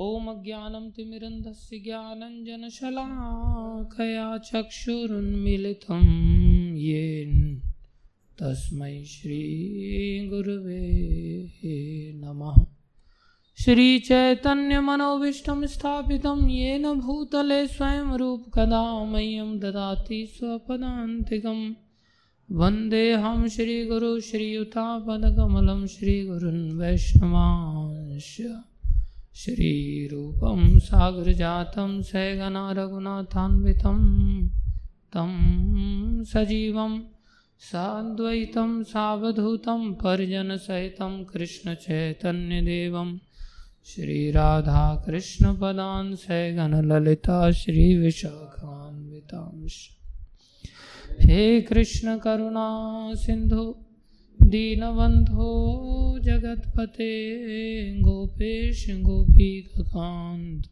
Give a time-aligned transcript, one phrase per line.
[0.00, 7.62] ॐ अज्ञानं तिमिरन्धस्य ज्ञानञ्जनशलाकया चक्षुरुन्मिलितं येन
[8.38, 10.92] तस्मै श्रीगुरुवे
[12.14, 12.64] नमः।
[13.64, 21.74] श्रीचैतन्यमनोभीष्टं स्थापितं येन भूतले स्वयं रूपकदा मह्यं ददाति स्वपदान्तिकं।
[22.50, 28.62] वन्देऽहं श्रीगुरु श्रीयुतापदकमलं श्रीगुरुन् वैष्णवांश्च
[29.36, 33.98] श्रीरूपं सागरजातं सैगना रघुनाथान्वितं,
[35.12, 37.00] तं सजीवं
[37.58, 43.18] साद्वैतं सावधूतं परिजनसहितं कृष्णचैतन्यदेवं।
[43.84, 49.96] श्रीराधाकृष्णपदान् सैगनललिता श्रीविशाखान्वितांश्च
[51.20, 53.74] हे कृष्णकरुणा सिन्धु
[54.42, 60.64] दीनबन्धो जगत्पते गोपेश गोपीकान्त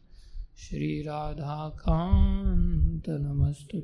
[0.57, 3.81] श्रीराधाकान्त नमस्तु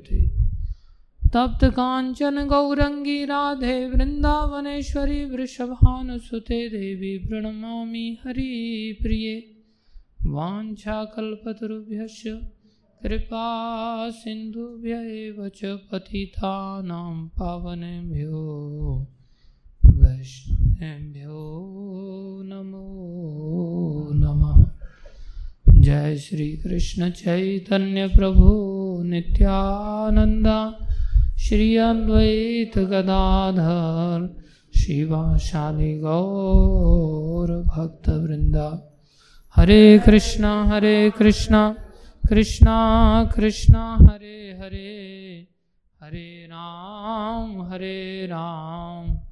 [1.28, 9.56] तप्त काञ्चन गौरङ्गी राधे वृन्दावनेश्वरी वृषभानुसुते देवी प्रणमामि हरिप्रिये।
[10.26, 12.40] वाञ्छाकल्पतरुभ्यश्च
[13.02, 15.60] कृपा सिन्धुभ्य एव च
[17.38, 19.06] पावनेभ्यो।
[19.92, 21.38] वैष्णवेभ्यो
[22.44, 22.86] नमो
[24.12, 24.70] नमः।
[25.80, 28.48] जय श्री कृष्ण चैतन्य प्रभु
[29.02, 30.88] नित्यानंदा
[31.38, 34.42] श्री अद्वैत गदाधर
[34.78, 38.98] शिवाशादि गौर भक्त वृंदा
[39.56, 41.76] हरे कृष्णा हरे कृष्णा
[42.28, 42.76] कृष्णा
[43.36, 45.48] कृष्णा, हरे हरे।
[46.02, 49.31] हरे राम हरे राम।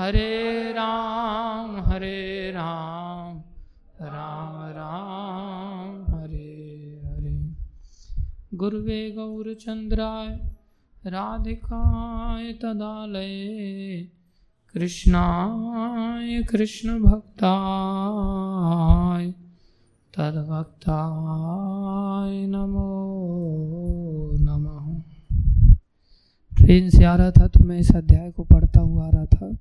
[0.00, 3.42] हरे राम हरे राम
[4.02, 7.54] राम राम, हरे हरे।
[8.54, 10.50] गुरुवे गौरचन्द्राय
[11.06, 14.08] राधिकाय तदालये,
[14.74, 19.34] कृष्णाय कृष्णभक्ताय,
[20.18, 24.07] तद्भक्ताय नमः।
[26.68, 29.52] ट्रेन से आ रहा था तो मैं इस अध्याय को पढ़ता हुआ आ रहा था।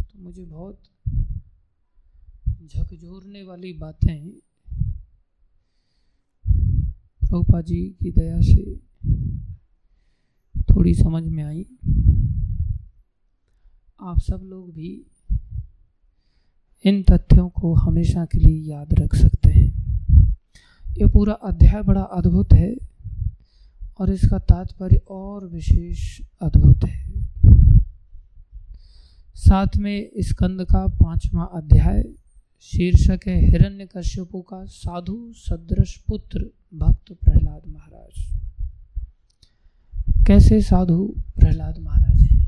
[0.00, 0.78] तो मुझे बहुत
[2.66, 4.30] झकझोरने वाली बातें
[7.22, 8.76] प्रभुपा जी की दया से
[10.62, 11.66] थोड़ी समझ में आई।
[14.00, 15.06] आप सब लोग भी
[16.84, 19.70] इन तथ्यों को हमेशा के लिए याद रख सकते हैं।
[20.98, 22.87] ये पूरा अध्याय बड़ा अद्भुत है।
[23.98, 27.08] और इसका तात्पर्य और विशेष अद्भुत है।
[29.34, 32.04] साथ में स्कंद का पांचवा अध्याय,
[32.60, 38.38] शीर्षक है हिरण्य कश्यपु का साधु सदृश पुत्र भक्त प्रहलाद महाराज।
[40.26, 42.38] कैसे साधु प्रहलाद महाराज हैं?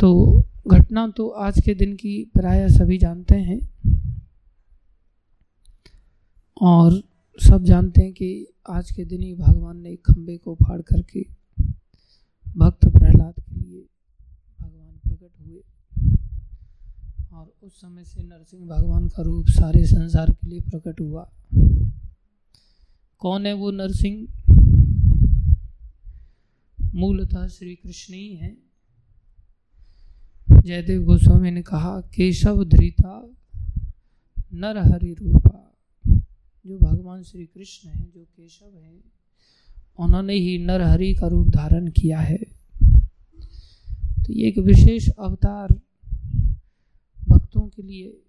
[0.00, 3.60] तो घटना तो आज के दिन की प्राय सभी जानते हैं।
[6.60, 7.02] और
[7.38, 11.26] सब जानते हैं कि आज के दिन ही भगवान ने खंबे को फाड़ करके
[12.56, 13.86] भक्त प्रहलाद के लिए
[14.60, 15.64] भगवान प्रकट हुए।
[17.32, 21.32] और उस समय से नरसिंह भगवान का रूप सारे संसार के लिए प्रकट हुआ।
[23.18, 24.28] कौन है वो नरसिंह?
[26.94, 28.58] मूलतः श्री कृष्ण ही हैं।
[30.62, 33.30] जयदेव गोस्वामी ने कहा, केशव धृता
[34.52, 35.73] नर हरि रूपा।
[36.66, 39.04] जो भगवान श्री कृष्ण हैं, जो केशव हैं,
[39.98, 42.38] उन्होंने ही नरहरि का रूप धारण किया है।
[44.24, 45.72] तो ये एक विशेष अवतार
[47.28, 48.22] भक्तों के लिए,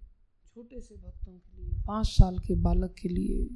[0.46, 3.48] छोटे से भक्तों के लिए, पाँच साल के बालक के लिए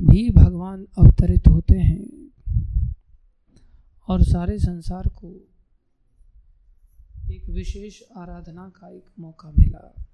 [0.00, 2.30] भी भगवान अवतरित होते हैं
[4.08, 5.48] और सारे संसार को
[7.30, 10.06] एक विशेष आराधना का एक मौका मिला।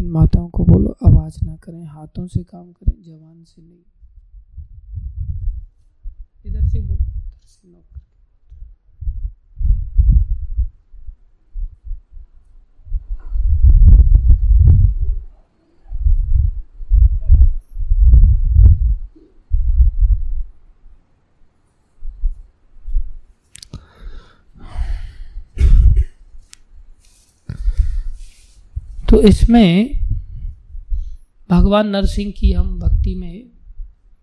[0.00, 3.84] इन माताओं को बोलो, आवाज़ ना करें, हाथों से काम करें, जवान से नहीं।
[6.46, 7.84] इधर से बोलो इधर से नोक
[29.08, 30.06] तो इसमें
[31.50, 33.46] भगवान नरसिंह की हम भक्ति में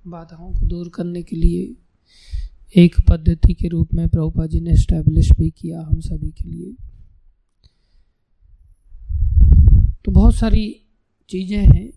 [0.07, 1.75] बाधाओं को दूर करने के लिए
[2.75, 6.73] एक पद्धति के रूप में प्रभुपा जी ने स्टैब्लिश भी किया हम सभी के लिए।
[10.05, 10.65] तो बहुत सारी
[11.31, 11.89] चीज़ें हैं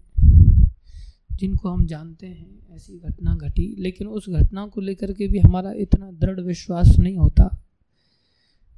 [1.32, 5.72] जिनको हम जानते हैं, ऐसी घटना घटी, लेकिन उस घटना को लेकर के भी हमारा
[5.72, 7.44] इतना दृढ़ विश्वास नहीं होता,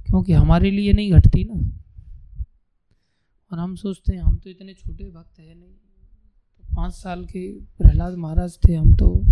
[0.06, 1.60] क्योंकि हमारे लिए नहीं घटती ना।
[3.52, 5.74] और हम सोचते हैं, हम तो इतने छोटे भक्त हैं नहीं।
[6.60, 9.24] तो पाँच साल के प्रहलाद महाराज थे, हम तो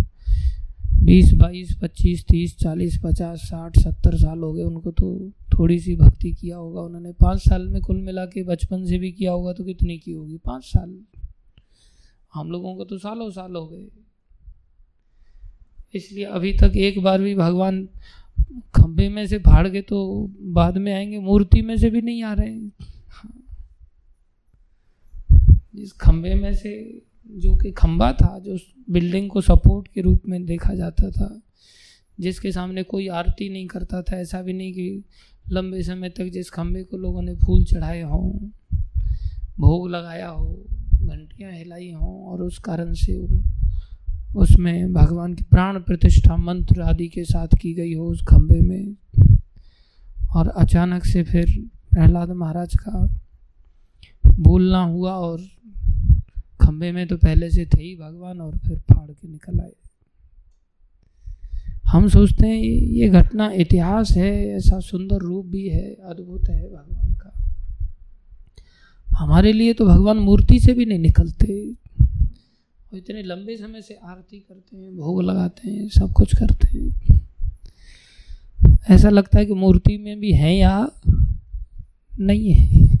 [1.03, 5.95] बीस, बाईस, पच्चीस, तीस, चालीस, पचास, साठ, सत्तर साल हो गए। उनको तो थोड़ी सी
[5.95, 9.53] भक्ति किया होगा उन्होंने। पाँच साल में कुल मिला के बचपन से भी किया होगा
[9.53, 10.37] तो कितनी की होगी?
[10.37, 10.99] पाँच साल।
[12.33, 13.87] हम लोगों को तो सालों साल हो गए।
[15.93, 17.89] इसलिए अभी तक एक बार भी भगवान
[18.75, 22.33] खंभे में से फाड़ के तो बाद में आएँगे, मूर्ति में से भी नहीं आ
[22.33, 22.71] रहे हैं।
[25.79, 28.57] जिस खंभे में से जो कि खंबा था, जो
[28.89, 31.41] बिल्डिंग को सपोर्ट के रूप में देखा जाता था,
[32.19, 35.03] जिसके सामने कोई आरती नहीं करता था, ऐसा भी नहीं कि
[35.51, 38.31] लंबे समय तक जिस खंभे को लोगों ने फूल चढ़ाए हों,
[39.59, 40.65] भोग लगाया हो,
[41.03, 43.43] घंटियाँ हिलाई हों और उस कारण से वो
[44.35, 48.95] उसमें भगवान की प्राण प्रतिष्ठा मंत्र आदि के साथ की गई हो उस खंभे में।
[50.35, 53.15] और अचानक से फिर प्रहलाद महाराज का
[54.39, 55.39] बोलना हुआ और
[56.69, 59.71] खंबे में तो पहले से थे ही भगवान और फिर फाड़ के निकल आए।
[61.85, 67.13] हम सोचते हैं ये घटना इतिहास है, ऐसा सुंदर रूप भी है, अद्भुत है भगवान
[67.13, 67.33] का।
[69.11, 71.73] हमारे लिए तो भगवान मूर्ति से भी नहीं निकलते।
[72.93, 77.21] इतने लंबे समय से आरती करते हैं, भोग लगाते हैं, सब कुछ करते हैं।
[78.89, 80.91] ऐसा लगता है कि मूर्ति में भी है या
[82.19, 82.98] नहीं है।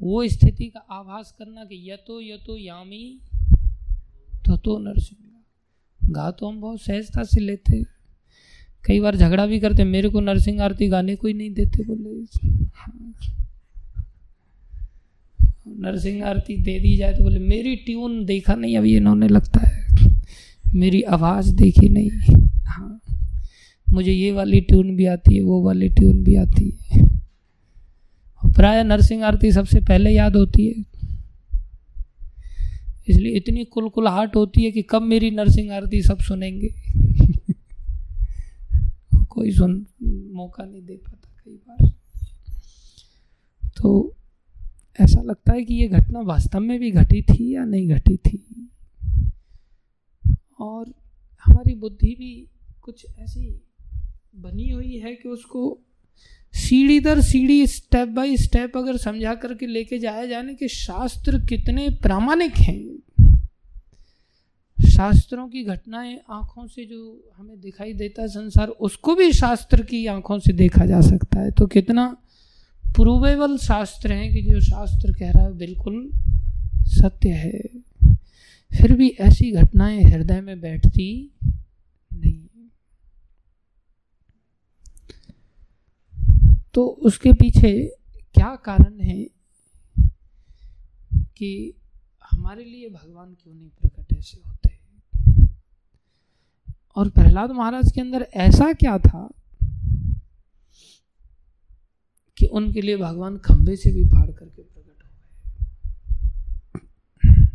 [0.00, 3.20] वो स्थिति का आभास करना कि यतो यतो यामी
[4.46, 5.26] तो तो नरसिंह।
[6.10, 7.82] गा तो हम बहुत सहजता से लेते।
[8.84, 12.20] कई बार झगड़ा भी करते, मेरे को नरसिंह आरती गाने को ही नहीं देते बोले।
[15.68, 19.80] नरसिंह आरती दे दी जाए तो बोले, मेरी ट्यून देखा नहीं, अभी इन्होंने लगता है।
[20.74, 22.10] मेरी आवाज़ देखी नहीं।
[22.64, 23.00] हाँ
[23.90, 27.19] मुझे ये वाली ट्यून भी आती है, वो वाली ट्यून भी आती है।
[28.46, 30.84] प्राय नरसिंह आरती सबसे पहले याद होती है।
[33.08, 36.68] इसलिए इतनी कुलकुलाहट होती है कि कब मेरी नरसिंह आरती सब सुनेंगे।
[39.28, 39.86] कोई सुन,
[40.32, 41.92] मौका नहीं दे पाता कई बार।
[43.76, 44.16] तो
[45.00, 48.70] ऐसा लगता है कि ये घटना वास्तव में भी घटी थी या नहीं घटी थी?
[50.60, 50.94] और
[51.44, 52.50] हमारी बुद्धि भी
[52.82, 53.60] कुछ ऐसी
[54.36, 55.80] बनी हुई है कि उसको
[56.54, 61.88] सीढ़ी दर सीढ़ी स्टेप बाय स्टेप अगर समझा करके लेके जाया जाने कि शास्त्र कितने
[61.88, 62.96] प्रामाणिक हैं।
[64.88, 70.06] शास्त्रों की घटनाएँ आँखों से जो हमें दिखाई देता है संसार, उसको भी शास्त्र की
[70.06, 72.16] आँखों से देखा जा सकता है। तो कितना
[72.94, 76.10] प्रूवेबल शास्त्र है कि जो शास्त्र कह रहा है, बिल्कुल
[76.86, 77.60] सत्य है।
[78.72, 81.34] फिर भी ऐसी घटनाएँ हृदय में बैठती
[82.14, 82.40] नहीं
[86.74, 87.96] तो उसके पीछे
[88.34, 89.24] क्या कारण है
[91.36, 91.74] कि
[92.32, 94.78] हमारे लिए भगवान क्यों नहीं प्रकट ऐसे होते?
[96.96, 99.30] और प्रहलाद महाराज के अंदर ऐसा क्या था
[102.38, 105.10] कि उनके लिए भगवान खंबे से भी फाड़ करके प्रकट हो
[107.28, 107.46] गए?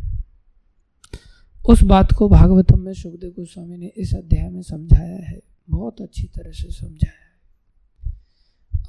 [1.68, 6.22] उस बात को भागवतम में सुखदेव गोस्वामी ने इस अध्याय में समझाया है। बहुत अच्छी
[6.22, 7.25] तरह से समझाया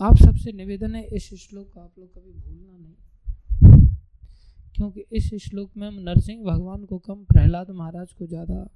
[0.02, 2.96] आप सबसे निवेदन है, इस श्लोक को आप लोग कभी भूलना नहीं।
[4.76, 8.70] क्योंकि इस श्लोक में हम नरसिंह भगवान को कम, प्रहलाद महाराज को ज़्यादा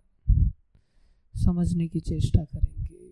[1.35, 3.11] समझने की चेष्टा करेंगे।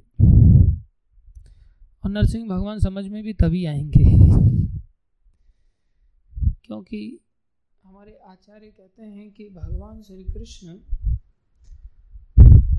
[2.04, 4.06] और नरसिंह भगवान समझ में भी तभी आएँगे।
[6.66, 7.20] क्योंकि
[7.84, 10.80] हमारे आचार्य कहते हैं कि भगवान श्री कृष्ण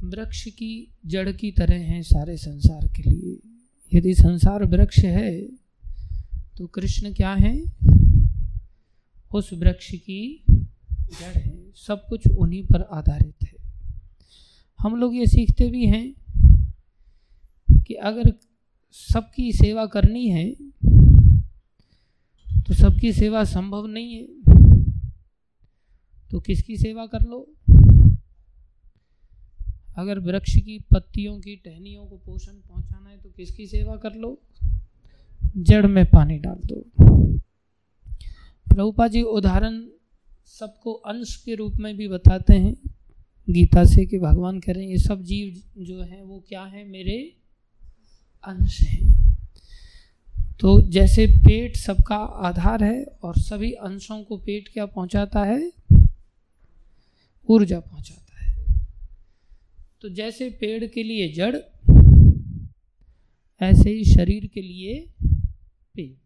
[0.09, 3.60] वृक्ष की जड़ की तरह हैं सारे संसार के लिए।
[3.95, 5.41] यदि संसार वृक्ष है
[6.59, 7.55] तो कृष्ण क्या है?
[9.35, 10.45] उस वृक्ष की
[11.11, 13.55] जड़ है। सब कुछ उन्हीं पर आधारित है।
[14.81, 16.13] हम लोग ये सीखते भी हैं
[17.83, 18.33] कि अगर
[18.93, 20.51] सबकी सेवा करनी है
[22.63, 24.27] तो सबकी सेवा संभव नहीं है।
[26.31, 27.47] तो किसकी सेवा कर लो?
[30.01, 34.41] अगर वृक्ष की पत्तियों की टहनियों को पोषण पहुंचाना है तो किसकी सेवा कर लो?
[35.57, 36.85] जड़ में पानी डाल दो।
[38.75, 39.85] प्रभुपा जी, उदाहरण
[40.47, 42.77] सबको अंश के रूप में भी बताते हैं।
[43.51, 46.89] गीता से कि भगवान कह रहे हैं, ये सब जीव जो हैं, वो क्या है?
[46.89, 47.37] मेरे
[48.45, 49.21] अंश हैं।
[50.61, 55.73] तो जैसे पेट सबका आधार है और सभी अंशों को पेट क्या पहुंचाता है?
[57.49, 58.30] ऊर्जा पहुंचाता है।
[60.03, 61.57] तो जैसे पेड़ के लिए जड़,
[63.61, 64.95] ऐसे ही शरीर के लिए
[65.95, 66.17] पेट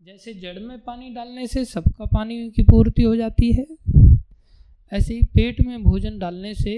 [0.00, 3.66] जैसे जड़ में पानी डालने से सबका पानी की पूर्ति हो जाती है,
[4.92, 6.76] ऐसे ही पेट में भोजन डालने से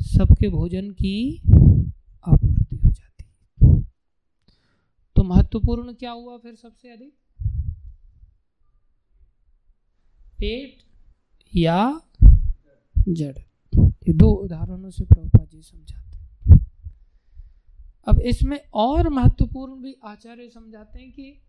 [0.00, 1.42] सबके भोजन की
[2.24, 3.82] आपूर्ति हो जाती है।
[5.16, 7.12] तो महत्वपूर्ण क्या हुआ फिर सबसे अधिक?
[10.38, 10.82] पेट
[11.56, 12.00] या
[13.08, 13.38] जड़।
[14.08, 16.60] ये दो उदाहरणों से प्रभुपा जी समझाते हैं।
[18.08, 21.42] अब इसमें और महत्वपूर्ण भी आचार्य समझाते हैं कि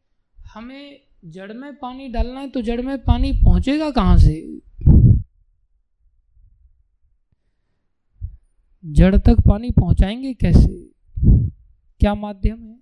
[0.54, 4.62] हमें जड़ में पानी डालना है तो जड़ में पानी पहुंचेगा कहाँ से?
[8.86, 10.92] जड़ तक पानी पहुंचाएँगे कैसे?
[12.00, 12.80] क्या माध्यम है?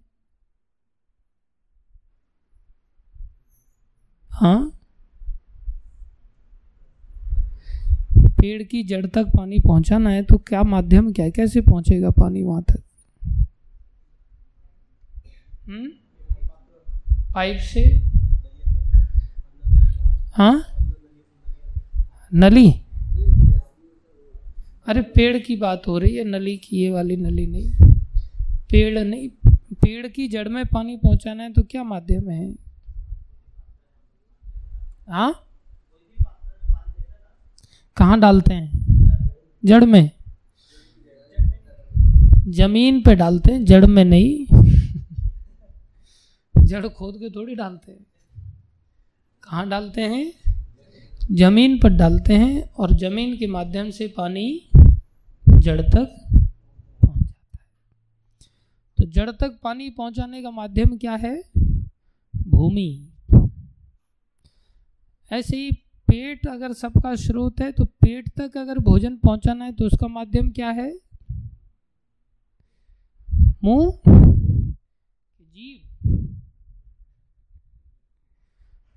[4.31, 4.78] हाँ?
[8.41, 12.43] पेड़ की जड़ तक पानी पहुंचाना है तो क्या माध्यम, क्या है कैसे पहुंचेगा पानी
[12.43, 12.83] वहाँ तक?
[15.67, 15.89] हम्म?
[17.33, 18.01] पाइप से?
[20.33, 20.65] हाँ?
[22.33, 22.71] नली?
[24.87, 27.71] अरे, पेड़ की बात हो रही है, नली की, ये वाली नली नहीं।
[28.71, 29.29] पेड़ नहीं,
[29.73, 32.55] पेड़ की जड़ में पानी पहुंचाना है तो क्या माध्यम है?
[35.09, 35.48] हाँ?
[37.99, 38.85] कहाँ डालते हैं?
[39.65, 40.11] जड़ में।
[42.47, 44.45] ज़मीन पे डालते हैं, जड़ में नहीं।
[46.63, 48.05] जड़ खोद के थोड़ी डालते हैं।
[49.43, 50.33] कहाँ डालते हैं?
[51.31, 54.69] ज़मीन पर डालते हैं और ज़मीन के माध्यम से पानी
[55.49, 56.29] जड़ तक
[57.05, 57.69] पहुँच जाता है।
[58.97, 61.43] तो जड़ तक पानी पहुँचाने का माध्यम क्या है?
[62.47, 63.09] भूमि।
[65.31, 65.71] ऐसे ही
[66.09, 70.49] पेट अगर सबका स्रोत है तो पेट तक अगर भोजन पहुंचाना है तो उसका माध्यम
[70.51, 70.91] क्या है?
[73.63, 73.99] मुँह?
[75.41, 75.85] जीव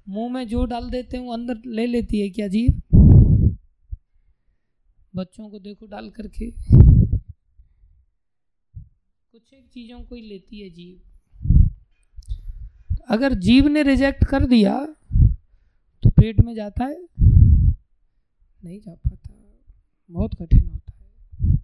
[0.08, 2.80] मुँह में जो डाल देते हैं, वो अंदर ले लेती है क्या जीव
[5.16, 6.50] बच्चों को देखो डाल करके।
[9.32, 11.00] कुछ एक चीज़ों को ही लेती है जीव
[13.08, 14.74] अगर जीव ने रिजेक्ट कर दिया
[16.22, 17.08] पेट में जाता है,
[18.64, 19.34] नहीं जा पाता।
[20.10, 21.58] बहुत कठिन होता है।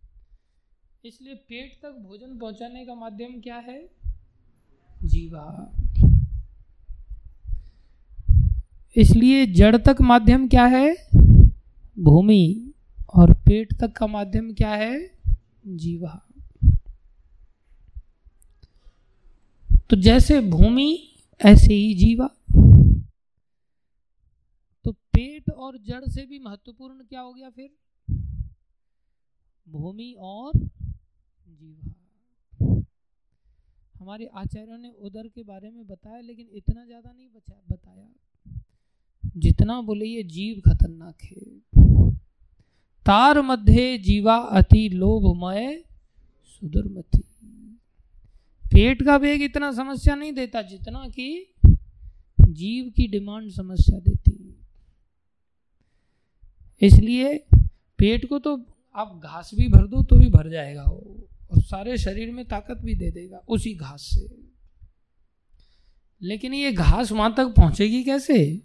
[1.05, 3.91] इसलिए पेट तक भोजन पहुँचाने का माध्यम क्या है?
[5.05, 5.75] जीवा।
[8.97, 11.09] इसलिए जड़ तक माध्यम क्या है?
[11.99, 12.73] भूमि।
[13.15, 15.11] और पेट तक का माध्यम क्या है?
[15.67, 16.29] जीवा।
[19.91, 22.38] तो जैसे भूमि, ऐसे ही जीवा।
[25.19, 27.71] पेट और जड़ से भी महत्वपूर्ण क्या हो गया फिर?
[29.69, 31.95] भूमि और जीवा।
[33.95, 38.09] हमारे आचार्यों ने उदर के बारे में बताया, लेकिन इतना ज़्यादा नहीं बचा, बताया।
[39.37, 42.11] जितना बोले ये जीव खतरनाक है।
[43.07, 45.85] तार मध्य जीवा अति लोभमय
[46.49, 47.23] सुदुर्मति
[48.65, 51.55] पेट का वेग इतना समस्या नहीं देता जितना कि
[52.41, 54.58] जीव की डिमांड समस्या देती। है
[56.83, 57.45] इसलिए
[57.99, 58.67] पेट को तो
[58.97, 62.79] आप घास भी भर दो तो भी भर जाएगा वो। और सारे शरीर में ताकत
[62.85, 64.27] भी दे देगा उसी घास से।
[66.23, 68.61] लेकिन ये घास वहाँ तक पहुंचेगी कैसे?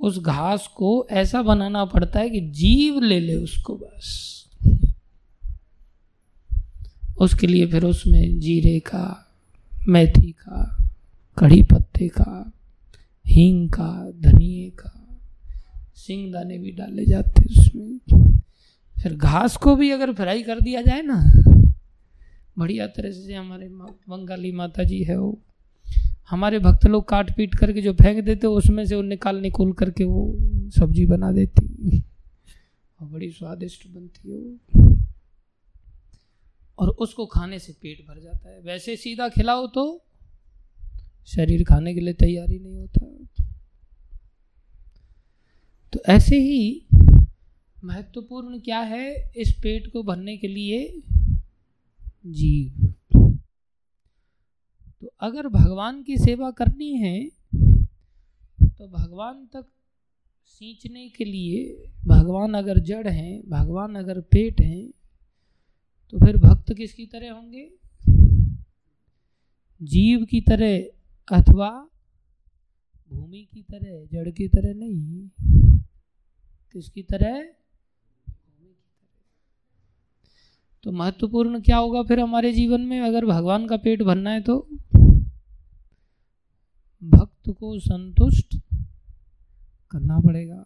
[0.00, 4.30] उस घास को ऐसा बनाना पड़ता है कि जीव ले ले उसको बस।
[7.18, 9.34] उसके लिए फिर उसमें जीरे का,
[9.88, 10.88] मेथी का
[11.38, 12.52] कड़ी पत्ते का,
[13.26, 14.93] हींग का धनिए का
[16.06, 17.98] सिंग दाने भी डाले जाते उसमें।
[19.02, 21.18] फिर घास को भी अगर फ्राई कर दिया जाए ना,
[22.58, 23.68] बढ़िया तरह से हमारे
[24.08, 25.38] बंगाली माता जी है वो,
[26.30, 30.04] हमारे भक्त लोग काट पीट करके जो फेंक देते, उसमें से वो निकाल निकोल करके
[30.04, 30.36] वो
[30.70, 32.02] सब्ज़ी बना देती।
[33.00, 34.96] और बड़ी स्वादिष्ट बनती है वो।
[36.78, 40.04] और उसको खाने से पेट भर जाता है। वैसे सीधा खिलाओ तो
[41.26, 43.26] शरीर खाने के लिए तैयार ही नहीं होता।
[45.94, 46.86] तो ऐसे ही
[47.84, 51.02] महत्वपूर्ण क्या है इस पेट को भरने के लिए?
[52.26, 52.94] जीव।
[55.00, 57.24] तो अगर भगवान की सेवा करनी है
[58.68, 59.66] तो भगवान तक
[60.46, 64.90] सींचने के लिए भगवान अगर जड़ हैं, भगवान अगर पेट हैं
[66.12, 67.68] तो फिर भक्त किसकी तरह होंगे?
[69.82, 70.78] जीव की तरह
[71.28, 71.70] अथवा
[73.10, 75.28] भूमि की तरह, जड़ की तरह नहीं।
[76.74, 77.52] किसकी तरह
[80.82, 83.00] तो महत्वपूर्ण क्या होगा फिर हमारे जीवन में?
[83.00, 84.68] अगर भगवान का पेट भरना है तो?
[87.04, 88.56] भक्त को संतुष्ट
[89.90, 90.64] करना पड़ेगा।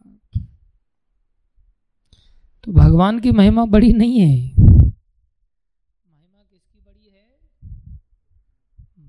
[2.64, 7.38] तो भगवान की महिमा बड़ी नहीं है। महिमा किसकी बड़ी है?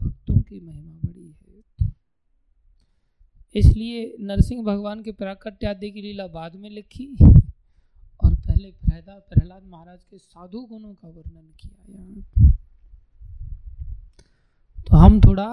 [0.03, 0.88] भक्तों की महिमा।
[3.55, 7.07] इसलिए नरसिंह भगवान के प्राकट्य आदि की लीला बाद में लिखी
[8.23, 12.23] और पहले प्रहलाद प्रहलाद महाराज के साधु गुणों का वर्णन किया यहाँ।
[14.87, 15.47] तो हम थोड़ा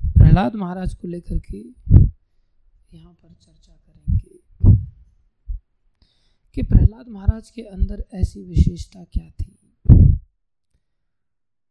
[0.00, 4.38] प्रहलाद महाराज को लेकर के यहाँ पर चर्चा करेंगे
[6.56, 9.56] कि प्रहलाद महाराज के अंदर ऐसी विशेषता क्या थी।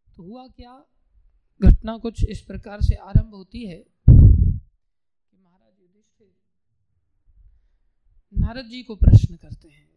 [0.07, 0.83] तो हुआ क्या?
[1.61, 6.27] घटना कुछ इस प्रकार से आरंभ होती है कि महाराज युधिष्ठिर
[8.50, 9.88] नारद जी को प्रश्न करते हैं।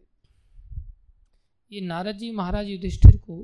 [1.73, 3.37] ये नारद जी महाराज युधिष्ठिर को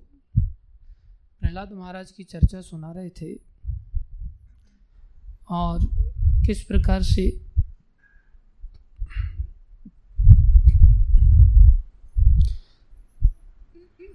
[1.41, 3.33] प्रहलाद महाराज की चर्चा सुना रहे थे
[5.51, 5.87] और
[6.47, 7.27] किस प्रकार से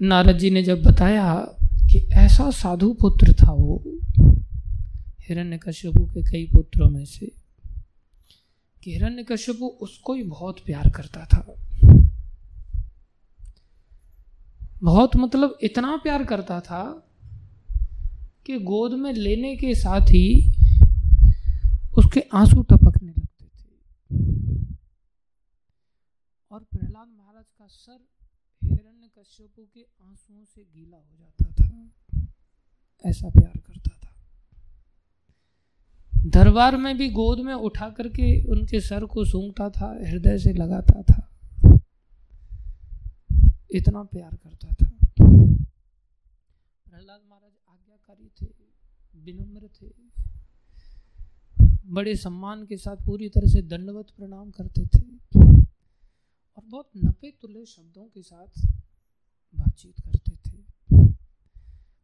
[0.02, 1.36] नारद जी ने जब बताया
[1.92, 3.84] कि ऐसा साधु पुत्र था वो
[5.20, 7.32] हिरण्य कश्यपु के कई पुत्रों में से
[8.84, 11.56] कि हिरण्य कश्यपु उसको ही बहुत प्यार करता था।
[14.84, 17.08] बहुत मतलब इतना प्यार करता था
[18.46, 20.54] कि गोद में लेने के साथ ही
[21.98, 23.70] उसके आँसू टपकने लगते थे।
[26.52, 28.08] और प्रहलाद महाराज का सर
[28.64, 31.90] हिरण्य कश्यपु के आंसुओं से गीला हो जाता था।
[33.10, 34.13] ऐसा प्यार करता था।
[36.26, 41.04] दरबार में भी गोद में उठा करके उनके सर को सूंघता था, हृदय से लगाता
[41.04, 41.30] था।
[43.72, 44.90] इतना प्यार करता था।
[46.90, 48.48] प्रहलाद महाराज आज्ञाकारी थे,
[49.16, 50.14] विनम्र थे।
[51.86, 55.06] बड़े सम्मान के साथ पूरी तरह से दंडवत प्रणाम करते थे।
[56.58, 58.66] और बहुत नपे तुले शब्दों के साथ
[59.56, 60.33] बातचीत करते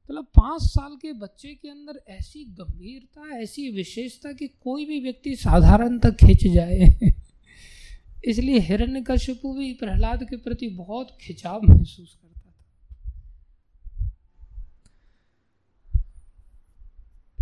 [0.09, 5.35] मतलब पाँच साल के बच्चे के अंदर ऐसी गंभीरता, ऐसी विशेषता कि कोई भी व्यक्ति
[5.35, 6.87] साधारण तक खिंच जाए।
[8.25, 12.53] इसलिए हिरण्य कश्यपु भी प्रहलाद के प्रति बहुत खिंचाव महसूस करता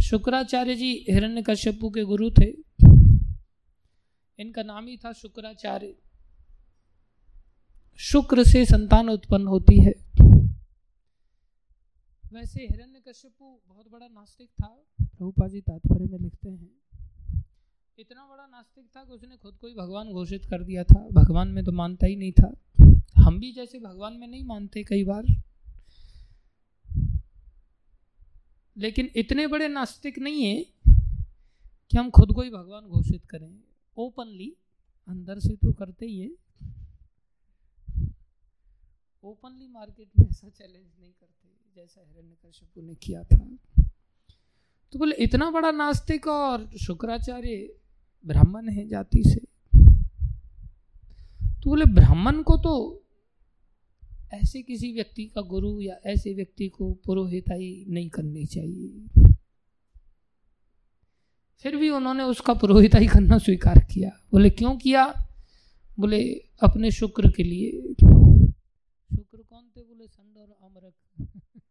[0.01, 2.47] शुक्राचार्य जी हिरण्य कश्यपु के गुरु थे।
[4.39, 5.95] इनका नाम ही था शुक्राचार्य।
[7.97, 10.06] शुक्र से संतान उत्पन्न होती है।
[12.33, 14.67] वैसे हिरण्य कश्यपु बहुत बड़ा नास्तिक था।
[15.01, 16.71] प्रभुपा जी तात्पर्य में लिखते हैं
[17.99, 21.47] इतना बड़ा नास्तिक था कि उसने खुद को ही भगवान घोषित कर दिया था। भगवान
[21.47, 22.53] में तो मानता ही नहीं था।
[23.21, 25.25] हम भी जैसे भगवान में नहीं मानते कई बार।
[28.77, 30.63] लेकिन इतने बड़े नास्तिक नहीं है
[31.89, 33.63] कि हम खुद को ही भगवान घोषित करें।
[33.97, 34.57] ओपनली
[35.07, 36.31] अंदर से तो करते ही है।
[39.23, 43.57] ओपनली मार्केट में ऐसा चैलेंज नहीं करते। जैसा हिरण्य कश्यपु ने किया था।
[44.91, 47.73] तो बोले, इतना बड़ा नास्तिक और शुक्राचार्य
[48.25, 49.39] ब्राह्मण है जाति से।
[51.61, 53.03] तो बोले, ब्राह्मण को तो
[54.33, 59.07] ऐसे किसी व्यक्ति का गुरु या ऐसे व्यक्ति को पुरोहिताई नहीं करनी चाहिए।
[61.59, 65.27] फिर भी उन्होंने उसका पुरोहिताई करना स्वीकार किया। बोले, क्यों किया?
[65.99, 67.95] बोले, अपने शुक्र के लिए।
[69.15, 70.07] शुक्र कौन थे बोले?
[70.07, 71.27] संड और अमरक।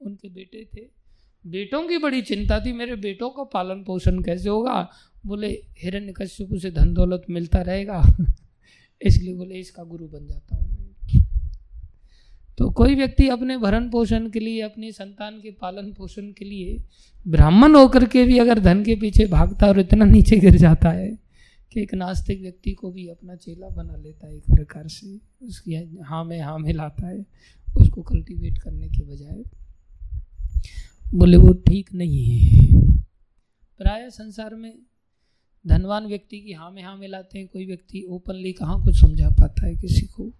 [0.00, 0.80] उनके बेटे थे।
[1.46, 4.90] बेटों की बड़ी चिंता थी, मेरे बेटों का पालन पोषण कैसे होगा?
[5.26, 8.02] बोले, हिरण्य कश्यप से धन दौलत मिलता रहेगा।
[9.02, 10.66] इसलिए बोले, इसका गुरु बन जाता हूँ
[12.58, 16.84] तो कोई व्यक्ति अपने भरण पोषण के लिए, अपनी संतान के पालन पोषण के लिए
[17.28, 21.25] ब्राह्मण होकर के भी अगर धन के पीछे भागता और इतना नीचे गिर जाता है
[21.72, 25.98] कि एक नास्तिक व्यक्ति को भी अपना चेला बना लेता है एक प्रकार से। उसकी
[26.02, 27.26] हाँ में हाँ में लाता है,
[27.76, 29.44] उसको कल्टीवेट करने के बजाय।
[31.14, 32.76] बोले वो ठीक नहीं है।
[33.78, 34.78] प्राय संसार में
[35.66, 39.66] धनवान व्यक्ति की हाँ में हाँ मिलाते हैं, कोई व्यक्ति ओपनली कहाँ कुछ समझा पाता
[39.66, 40.32] है किसी को?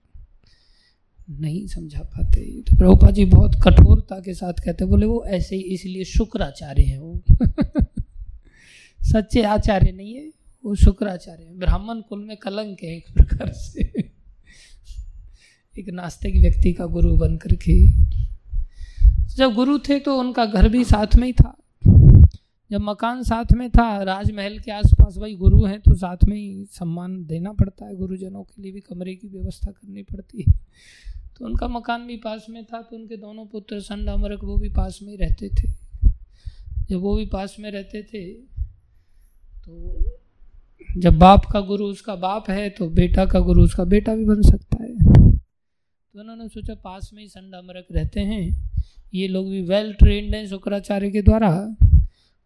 [1.30, 5.62] नहीं समझा पाते। तो प्रभुपा जी बहुत कठोरता के साथ कहते बोले वो ऐसे ही
[5.62, 7.22] इसलिए शुक्राचार्य है वो।
[9.02, 10.35] सच्चे आचार्य नहीं है।
[10.66, 13.82] वो शुक्राचार्य ब्राह्मण कुल में कलंक है एक प्रकार से।
[15.74, 17.74] एक नास्तिक व्यक्ति का गुरु बन करके
[19.36, 21.54] जब गुरु थे तो उनका घर भी साथ में ही था।
[22.70, 26.64] जब मकान साथ में था, राजमहल के आसपास भाई गुरु हैं तो साथ में ही
[26.72, 30.52] सम्मान देना पड़ता है। गुरुजनों के लिए भी कमरे की व्यवस्था करनी पड़ती है।
[31.38, 34.68] तो उनका मकान भी पास में था तो उनके दोनों पुत्र संड अमरक वो भी
[34.72, 35.70] पास में ही रहते थे।
[36.90, 38.24] जब वो भी पास में रहते थे
[39.64, 39.72] तो
[40.80, 44.42] जब बाप का गुरु उसका बाप है तो बेटा का गुरु उसका बेटा भी बन
[44.42, 48.72] सकता है। तो उन्होंने सोचा, पास में ही संड अमरक रहते हैं।
[49.14, 51.50] ये लोग भी वेल ट्रेंड हैं शुक्राचार्य के द्वारा।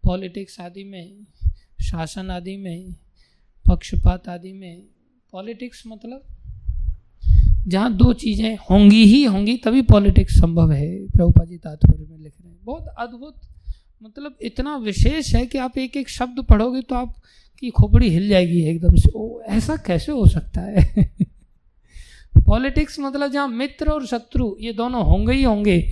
[0.05, 1.27] पॉलिटिक्स आदि में,
[1.81, 2.95] शासन आदि में,
[3.65, 4.83] पक्षपात आदि में।
[5.33, 6.23] पॉलिटिक्स मतलब
[7.67, 12.33] जहाँ दो चीज़ें होंगी ही होंगी, तभी पॉलिटिक्स संभव है प्रभुपा जी तात्पर्य में लिख
[12.43, 13.41] रहे हैं। बहुत अद्भुत
[14.03, 16.95] मतलब इतना विशेष है कि आप एक एक शब्द पढ़ोगे तो
[17.61, 21.11] आपकी खोपड़ी हिल जाएगी एकदम से। ओ, ऐसा कैसे हो सकता है?
[22.47, 25.91] पॉलिटिक्स मतलब जहाँ मित्र और शत्रु, ये दोनों होंगे ही होंगे।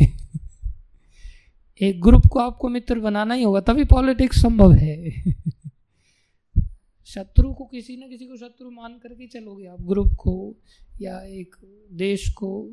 [1.83, 5.11] एक ग्रुप को आपको मित्र बनाना ही होगा, तभी पॉलिटिक्स संभव है।
[7.07, 10.55] शत्रु को किसी न किसी को शत्रु मान करके चलोगे आप ग्रुप को,
[11.01, 11.57] या एक
[11.93, 12.73] देश को।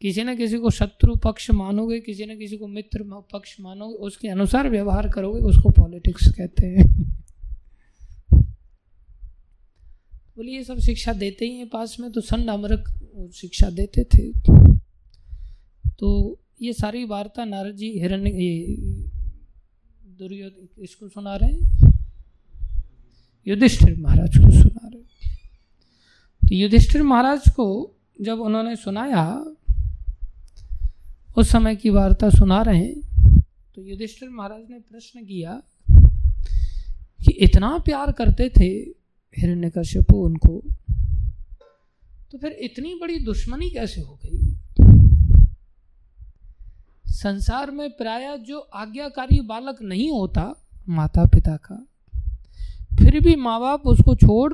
[0.00, 4.28] किसी न किसी को शत्रु पक्ष मानोगे, किसी न किसी को मित्र पक्ष मानोगे, उसके
[4.28, 7.21] अनुसार व्यवहार करोगे, उसको पॉलिटिक्स कहते हैं।
[10.36, 12.88] बोलिए, ये सब शिक्षा देते ही हैं पास में तो संड अमरक
[13.34, 14.30] शिक्षा देते थे।
[15.98, 18.66] तो ये सारी वार्ता नारद जी हिरण्य, ये
[20.18, 21.98] दुर्योधन इसको सुना रहे हैं?
[23.46, 25.00] युधिष्ठिर महाराज को सुना रहे
[26.42, 27.66] तो युधिष्ठिर महाराज को
[28.20, 29.24] जब उन्होंने सुनाया,
[31.36, 33.40] उस समय की वार्ता सुना रहे हैं
[33.76, 35.60] तो युधिष्ठिर महाराज ने प्रश्न किया
[37.20, 38.70] कि इतना प्यार करते थे
[39.38, 40.62] हिरण्यकश्यप उनको
[42.32, 44.54] तो फिर इतनी बड़ी दुश्मनी कैसे हो गई?
[47.06, 50.54] संसार में प्राय जो आज्ञाकारी बालक नहीं होता
[50.88, 51.76] माता पिता का,
[52.98, 54.52] फिर भी माँ बाप उसको छोड़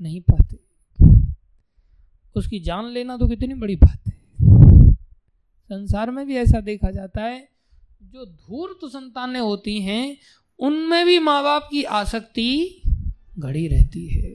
[0.00, 0.58] नहीं पाते।
[2.36, 4.18] उसकी जान लेना तो कितनी बड़ी बात है।
[5.64, 7.48] संसार में भी ऐसा देखा जाता है,
[8.02, 10.16] जो धूर्त संतानें होती हैं,
[10.58, 12.79] उनमें भी माँ बाप की आसक्ति
[13.38, 14.28] घड़ी रहती है।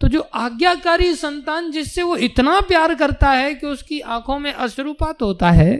[0.00, 5.22] तो जो आज्ञाकारी संतान जिससे वो इतना प्यार करता है कि उसकी आँखों में अश्रुपात
[5.22, 5.74] होता है,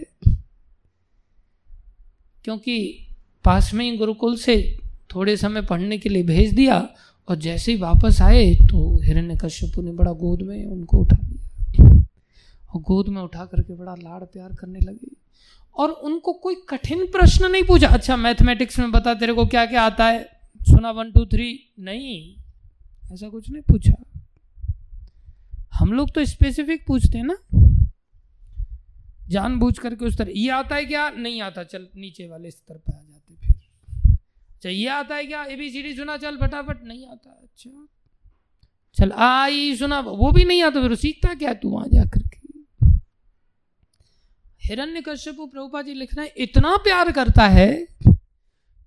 [2.44, 3.06] क्योंकि
[3.44, 4.56] पास में ही गुरुकुल से
[5.14, 6.76] थोड़े समय पढ़ने के लिए भेज दिया
[7.28, 11.90] और जैसे ही वापस आए तो हिरण्य कश्यपु ने बड़ा गोद में उनको उठा लिया।
[12.70, 15.10] और गोद में उठा करके बड़ा लाड़ प्यार करने लगे।
[15.74, 19.82] और उनको कोई कठिन प्रश्न नहीं पूछा अच्छा मैथमेटिक्स में बता तेरे को क्या क्या
[19.82, 20.41] आता है?
[20.64, 22.36] सुना वन टू थ्री नहीं।
[23.12, 24.04] ऐसा कुछ नहीं, पूछा।
[25.72, 27.36] हम लोग तो स्पेसिफिक पूछते हैं ना।
[29.28, 31.10] जान बूझ करके उस तरह ये आता है क्या?
[31.10, 33.56] नहीं आता, चल, नीचे वाले स्तर पर आ जाते फिर।
[34.50, 35.44] अच्छा ये आता है क्या?
[35.44, 37.88] एबीसीडी सुना, चल, फटाफट। नहीं आता अच्छा।
[38.96, 42.30] चल आई सुना, वो भी नहीं आता, फिर सीखता क्या तू वहाँ जाकर
[44.62, 47.86] हिरण्य कश्यप प्रभुपा जी लिख रहे हैं इतना प्यार करता है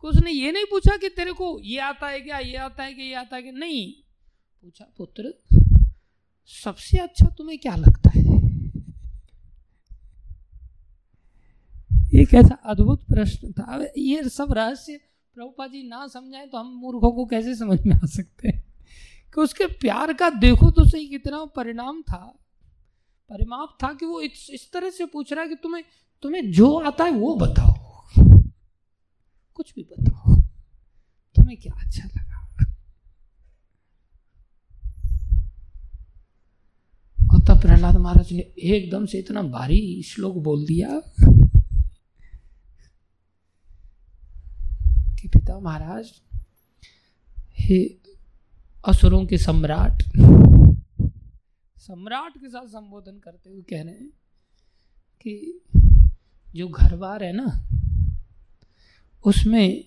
[0.08, 3.02] उसने ये नहीं पूछा कि तेरे को ये आता है क्या ये आता है कि
[3.02, 3.92] ये आता है कि नहीं।
[4.62, 5.34] पूछा पुत्र
[6.50, 8.24] सबसे अच्छा तुम्हें क्या लगता है?
[12.16, 15.00] एक ऐसा अद्भुत प्रश्न था। ये सब रहस्य
[15.36, 18.64] प्रभुपा जी ना समझाएँ तो हम मूर्खों को कैसे समझ में आ सकते हैं?
[19.34, 22.40] कि उसके प्यार का देखो तो सही कितना परिणाम था।
[23.30, 25.84] परिमाप था कि वो इस, इस तरह से पूछ रहा है कि तुम्हें
[26.24, 27.85] तुम्हें जो आता है वो बताओ।
[29.56, 30.36] कुछ भी बताओ।
[31.36, 32.42] तुम्हें क्या अच्छा लगा?
[37.18, 40.90] और तब प्रहलाद महाराज ने एकदम से इतना भारी श्लोक बोल दिया
[45.16, 46.12] कि पिता महाराज,
[47.60, 47.84] हे
[48.88, 50.04] असुरों के सम्राट
[51.78, 54.10] सम्राट के साथ संबोधन करते हुए कह रहे हैं
[55.22, 55.62] कि
[56.56, 57.46] जो घर बार है ना
[59.26, 59.84] उसमें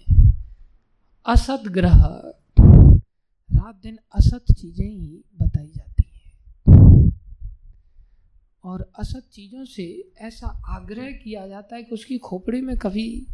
[1.26, 2.04] असत ग्रह,
[3.50, 6.28] रात दिन असत चीज़ें ही बताई जाती हैं।
[8.64, 13.26] और असत चीज़ों से ऐसा आग्रह किया जाता है कि उसकी खोपड़ी में कभी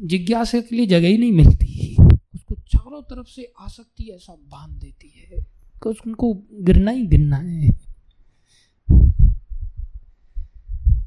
[0.00, 1.96] जिज्ञासा के लिए जगह ही नहीं मिलती।
[2.34, 5.40] उसको चारों तरफ़ से आसक्ति ऐसा बाँध देती है
[5.82, 7.70] कि उनको गिरना ही गिरना है।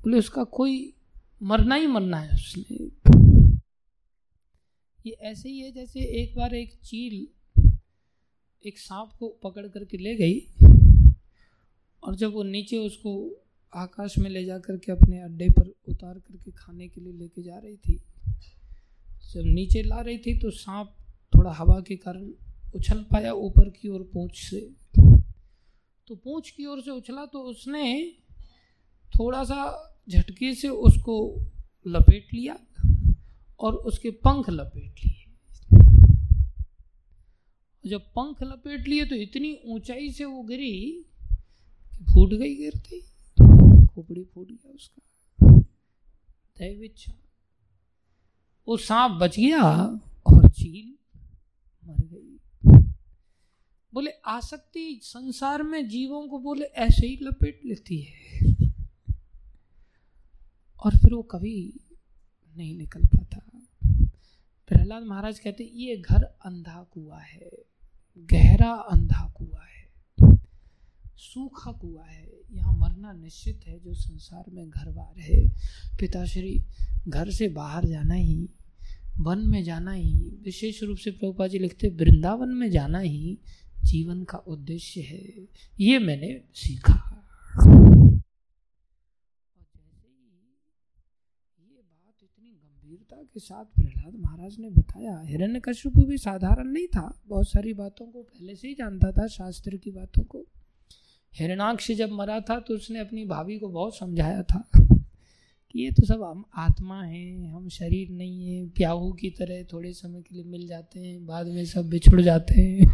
[0.04, 0.94] बोले, उसका कोई
[1.42, 2.78] मरना ही मरना है उसने।
[5.06, 7.28] ये ऐसे ही है जैसे एक बार एक चील
[8.64, 10.40] एक सांप को पकड़ करके ले गई
[12.04, 13.14] और जब वो नीचे उसको
[13.74, 17.58] आकाश में ले जा करके अपने अड्डे पर उतार करके खाने के लिए लेके जा
[17.58, 17.96] रही थी,
[19.34, 20.96] जब नीचे ला रही थी तो सांप
[21.34, 22.30] थोड़ा हवा के कारण
[22.76, 24.60] उछल पाया ऊपर की ओर पूंछ से।
[26.08, 27.84] तो पूंछ की ओर से उछला तो उसने
[29.10, 31.46] थोड़ा सा झटके से उसको
[31.88, 32.58] लपेट लिया
[33.60, 35.16] और उसके पंख लपेट लिए।
[37.86, 41.06] जब पंख लपेट लिए तो इतनी ऊंचाई से वो गिरी
[41.96, 43.02] कि फूट गई गिरती।
[43.88, 45.02] खोपड़ी फूट गया उसका।
[46.58, 47.14] दैविच्छा
[48.68, 49.64] वो सांप बच गया
[50.26, 50.94] और चील
[51.88, 52.40] मर गई।
[53.94, 58.49] बोले, आसक्ति संसार में जीवों को बोले, ऐसे ही लपेट लेती है।
[60.84, 61.80] और फिर वो कभी
[62.58, 63.38] नहीं निकल पाता।
[64.70, 67.50] प्रहलाद महाराज कहते, ये घर अंधा कुआ है,
[68.32, 70.38] गहरा अंधा कुआ है,
[71.18, 75.48] सूखा कुआ है, यहाँ मरना निश्चित है, जो संसार में घर बार है
[76.00, 76.64] पिताश्री
[77.08, 78.50] घर से बाहर जाना ही,
[79.20, 83.38] वन में जाना ही, विशेष रूप से प्रभुपा जी लिखते, वृंदावन में जाना ही
[83.84, 85.48] जीवन का उद्देश्य है।
[85.80, 87.06] ये मैंने सीखा।
[93.10, 97.74] गंभीरता के साथ प्रहलाद महाराज ने बताया हिरण्य कश्यप भी साधारण नहीं था। बहुत सारी
[97.74, 100.46] बातों को पहले से ही जानता था, शास्त्र की बातों को।
[101.34, 106.06] हिरणाक्ष जब मरा था तो उसने अपनी भाभी को बहुत समझाया था कि ये तो
[106.06, 110.44] सब हम आत्मा हैं, हम शरीर नहीं है, प्याहू की तरह थोड़े समय के लिए
[110.46, 112.88] मिल जाते हैं, बाद में सब बिछुड़ जाते हैं।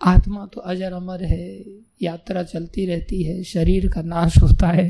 [0.00, 1.64] आत्मा तो अजर अमर है,
[2.02, 4.88] यात्रा चलती रहती है, शरीर का नाश होता है।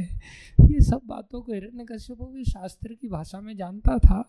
[0.63, 4.21] ये सब बातों को हिरण्य कश्यप भी शास्त्र की भाषा में जानता था।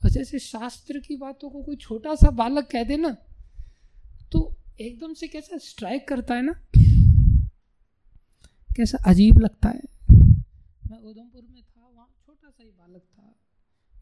[0.00, 3.16] और जैसे शास्त्र की बातों को कोई छोटा सा बालक कह दे ना
[4.32, 6.52] तो एकदम से कैसा स्ट्राइक करता है ना?
[8.70, 13.34] कैसा अजीब लगता है। मैं उधमपुर में था, वहाँ छोटा सा ही बालक था।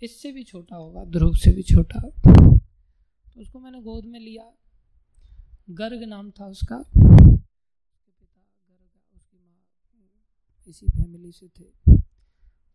[0.03, 4.43] इससे भी छोटा होगा, ध्रुव से भी छोटा। तो उसको मैंने गोद में लिया
[5.71, 6.85] गर्ग नाम था उसका।
[10.69, 11.97] इसी फैमिली से थे।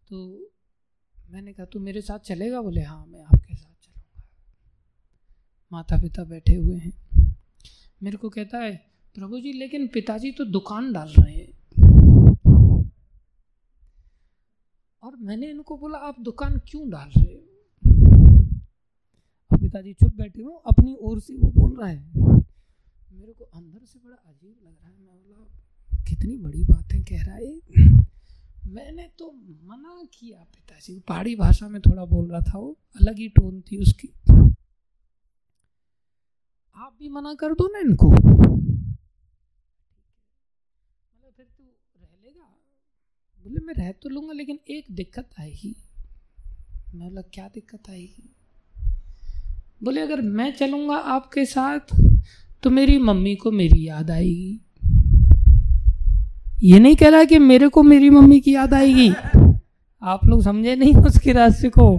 [0.09, 0.47] तो
[1.29, 2.61] मैंने कहा, तू मेरे साथ चलेगा?
[2.61, 4.23] बोले हाँ मैं आपके साथ चलूँगा।
[5.71, 6.93] माता पिता बैठे हुए हैं।
[8.03, 11.59] मेरे को कहता है, प्रभु जी, लेकिन पिताजी तो दुकान डाल रहे हैं।
[15.03, 17.45] और मैंने इनको बोला, आप दुकान क्यों डाल रहे हो?
[19.57, 22.29] पिताजी चुप बैठे हो। अपनी ओर से वो बोल रहा है
[23.19, 27.23] मेरे को अंदर से बड़ा अजीब लग रहा है। मैं बोला, कितनी बड़ी बातें कह
[27.23, 27.59] रहा है
[28.65, 29.31] मैंने तो
[29.63, 33.77] मना किया पिताजी पहाड़ी भाषा में थोड़ा बोल रहा था वो। अलग ही टोन थी
[33.77, 34.07] उसकी।
[36.75, 38.53] आप भी मना कर दो ना इनको। मतलब
[41.37, 41.63] फिर तू
[42.01, 42.55] रह लेगा।
[43.43, 45.75] बोले, मैं रह तो लूँगा, लेकिन एक दिक्कत आएगी।
[46.95, 48.35] मैं बोला, क्या दिक्कत आएगी?
[49.83, 52.08] बोले, अगर मैं चलूँगा आपके साथ
[52.63, 54.59] तो मेरी मम्मी को मेरी याद आएगी।
[56.63, 59.09] ये नहीं कह रहा कि मेरे को मेरी मम्मी की याद आएगी।
[60.01, 61.97] आप लोग समझे नहीं उसके रास्ते को?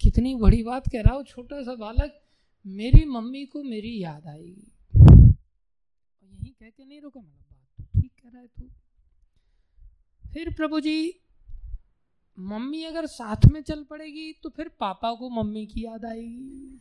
[0.00, 2.20] कितनी बड़ी बात कह रहा हो, छोटा सा बालक,
[2.66, 4.72] मेरी मम्मी को मेरी याद आएगी।
[6.22, 8.64] यही कह के नहीं रुका मतलब बात तो ठीक कह रहा है तू।
[10.24, 11.14] फिर प्रभु जी,
[12.38, 16.80] मम्मी अगर साथ में चल पड़ेगी तो फिर पापा को मम्मी की याद आएगी।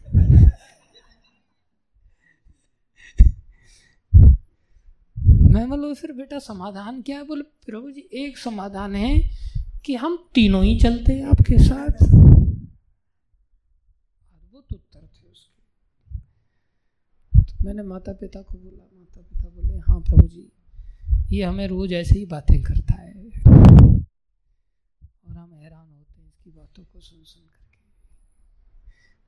[5.50, 7.26] मैं बोलो, फिर बेटा समाधान क्या है?
[7.26, 9.30] बोले, प्रभु जी, एक समाधान है
[9.86, 12.04] कि हम तीनों ही चलते हैं आपके साथ।
[14.34, 15.62] अद्भुत उत्तर थे उसके।
[17.42, 20.52] तो मैंने माता पिता को बोला माता पिता बोले हाँ प्रभु जी,
[21.32, 23.14] ये हमें रोज ऐसे ही बातें करता है।
[25.28, 27.80] और हम हैरान होते हैं इसकी बातों को सुन सुन करके।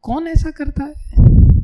[0.02, 1.61] कौन ऐसा करता है?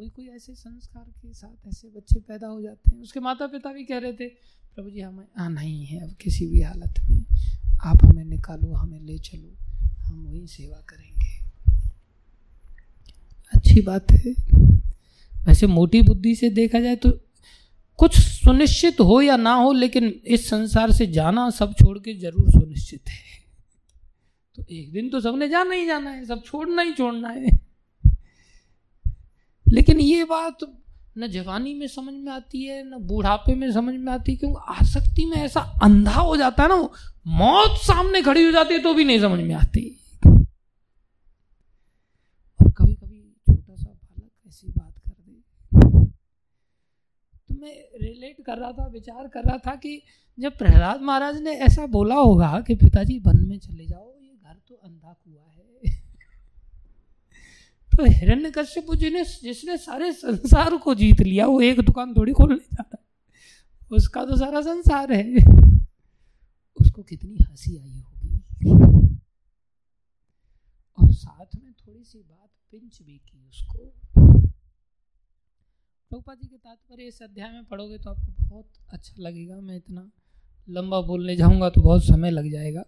[0.00, 3.72] कोई कोई ऐसे संस्कार के साथ ऐसे बच्चे पैदा हो जाते हैं। उसके माता पिता
[3.72, 4.28] भी कह रहे थे,
[4.74, 7.24] प्रभु जी, हमें आना ही है अब किसी भी हालत में।
[7.84, 9.56] आप हमें निकालो, हमें ले चलो,
[10.04, 11.28] हम वही सेवा करेंगे।
[13.52, 14.32] अच्छी बात है।
[15.46, 17.10] वैसे मोटी बुद्धि से देखा जाए तो
[17.98, 22.50] कुछ सुनिश्चित हो या ना हो, लेकिन इस संसार से जाना सब छोड़ के ज़रूर
[22.50, 23.38] सुनिश्चित है।
[24.58, 27.59] तो एक दिन तो सबने जाना ही जाना है, सब छोड़ना ही छोड़ना है।
[29.70, 30.58] लेकिन ये बात
[31.18, 34.72] न जवानी में समझ में आती है, न बुढ़ापे में समझ में आती है, क्योंकि
[34.72, 36.76] आसक्ति में ऐसा अंधा हो जाता है ना
[37.28, 39.82] मौत सामने खड़ी हो जाती है तो भी नहीं समझ में आती।
[42.60, 46.06] और कभी कभी छोटा सा बालक ऐसी बात कर दे।
[47.48, 50.00] तो मैं रिलेट कर रहा था, विचार कर रहा था कि
[50.38, 54.54] जब प्रहलाद महाराज ने ऐसा बोला होगा कि पिताजी, वन में चले जाओ, ये घर
[54.68, 55.69] तो अंधा कुआ है
[58.00, 62.32] तो हिरण्य कश्यप जी ने, जिसने सारे संसार को जीत लिया, वो एक दुकान थोड़ी
[62.32, 65.36] खोलने जा रहा उसका तो सारा संसार है।
[66.80, 68.38] उसको कितनी हँसी आई होगी।
[70.98, 73.78] और साथ में थोड़ी सी बात पिंच भी की उसको।
[76.10, 80.10] प्रभुपा जी के तात्पर्य इस अध्याय में पढ़ोगे तो आपको बहुत अच्छा लगेगा। मैं इतना
[80.68, 82.84] लंबा बोलने जाऊँगा तो बहुत समय लग जाएगा।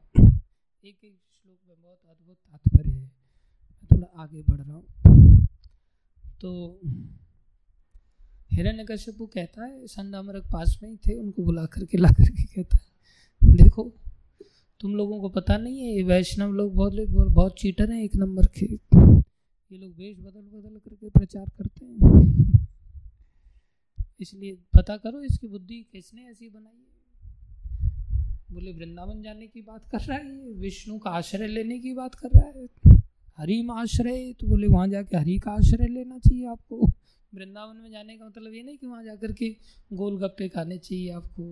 [0.85, 3.22] एक एक श्लोक में बहुत अद्भुत तात्पर्य है।
[3.93, 5.47] थोड़ा आगे बढ़ रहा हूँ।
[6.41, 6.81] तो
[8.53, 12.77] हिरण्य कश्यपु कहता है, संडामरक पास में ही थे, उनको बुला करके, ला करके कहता
[12.77, 13.93] है, देखो,
[14.81, 16.93] तुम लोगों को पता नहीं है, ये वैष्णव लोग बहुत
[17.33, 22.11] बहुत चीटर हैं, एक नंबर के। ये लोग वेश बदल बदल करके प्रचार करते हैं।
[24.21, 26.87] इसलिए पता करो, इसकी बुद्धि किसने ऐसी बनाई
[28.53, 32.29] बोले, वृंदावन जाने की बात कर रहा है, विष्णु का आश्रय लेने की बात कर
[32.29, 33.02] रहा है।
[33.39, 36.87] हरि में आश्रय तो बोले वहाँ जाके हरि का आश्रय लेना चाहिए आपको।
[37.33, 39.49] वृंदावन में जाने का मतलब ये नहीं कि वहाँ जाकर के
[39.93, 41.45] गोलगप्पे खाने चाहिए आपको,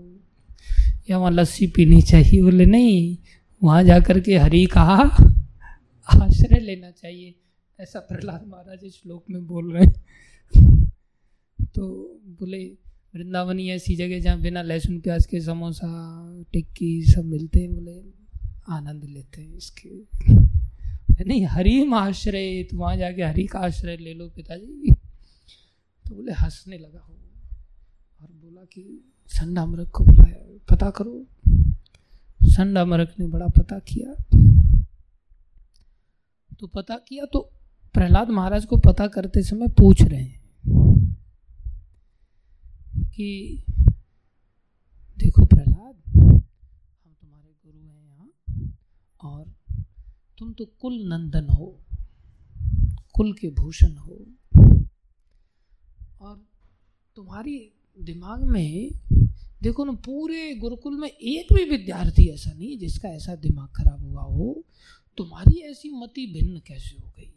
[1.11, 3.17] या वहाँ लस्सी पीनी चाहिए, बोले नहीं,
[3.63, 7.35] वहाँ जाकर के हरि का आश्रय लेना चाहिए।
[7.79, 10.89] ऐसा प्रहलाद महाराज इस श्लोक में बोल रहे हैं।
[11.75, 11.87] तो
[12.41, 12.65] बोले,
[13.15, 15.89] वृंदावन ही ऐसी जगह जहाँ बिना लहसुन, प्याज के समोसा,
[16.53, 18.01] टिक्की सब मिलते हैं, बोले,
[18.69, 19.89] आनंद लेते हैं इसके।
[21.25, 24.93] नहीं, हरी में आश्रय तो वहाँ जाके हरी का आश्रय ले लो पिताजी।
[26.05, 27.15] तो बोले, हंसने लगा हो
[28.23, 31.27] और बोला कि, संडा मरक को बुलाया, पता करो,
[32.43, 32.85] संडा
[33.21, 34.15] ने बड़ा पता किया।
[36.61, 37.41] तो पता किया तो
[37.95, 40.41] प्रहलाद महाराज को पता करते समय पूछ रहे हैं
[43.11, 43.63] कि,
[45.19, 46.41] देखो प्रहलाद, हम
[47.13, 48.31] तुम्हारे गुरु हैं यहाँ,
[49.21, 49.45] और
[50.41, 51.67] तुम तो कुल नंदन हो,
[53.15, 54.27] कुल के भूषण हो।
[56.21, 56.47] और
[57.17, 58.91] तुम्हारी दिमाग में,
[59.63, 64.23] देखो ना, पूरे गुरुकुल में एक भी विद्यार्थी ऐसा नहीं जिसका ऐसा दिमाग खराब हुआ
[64.23, 64.65] हो।
[65.17, 67.33] तुम्हारी ऐसी मति भिन्न कैसे हो गई?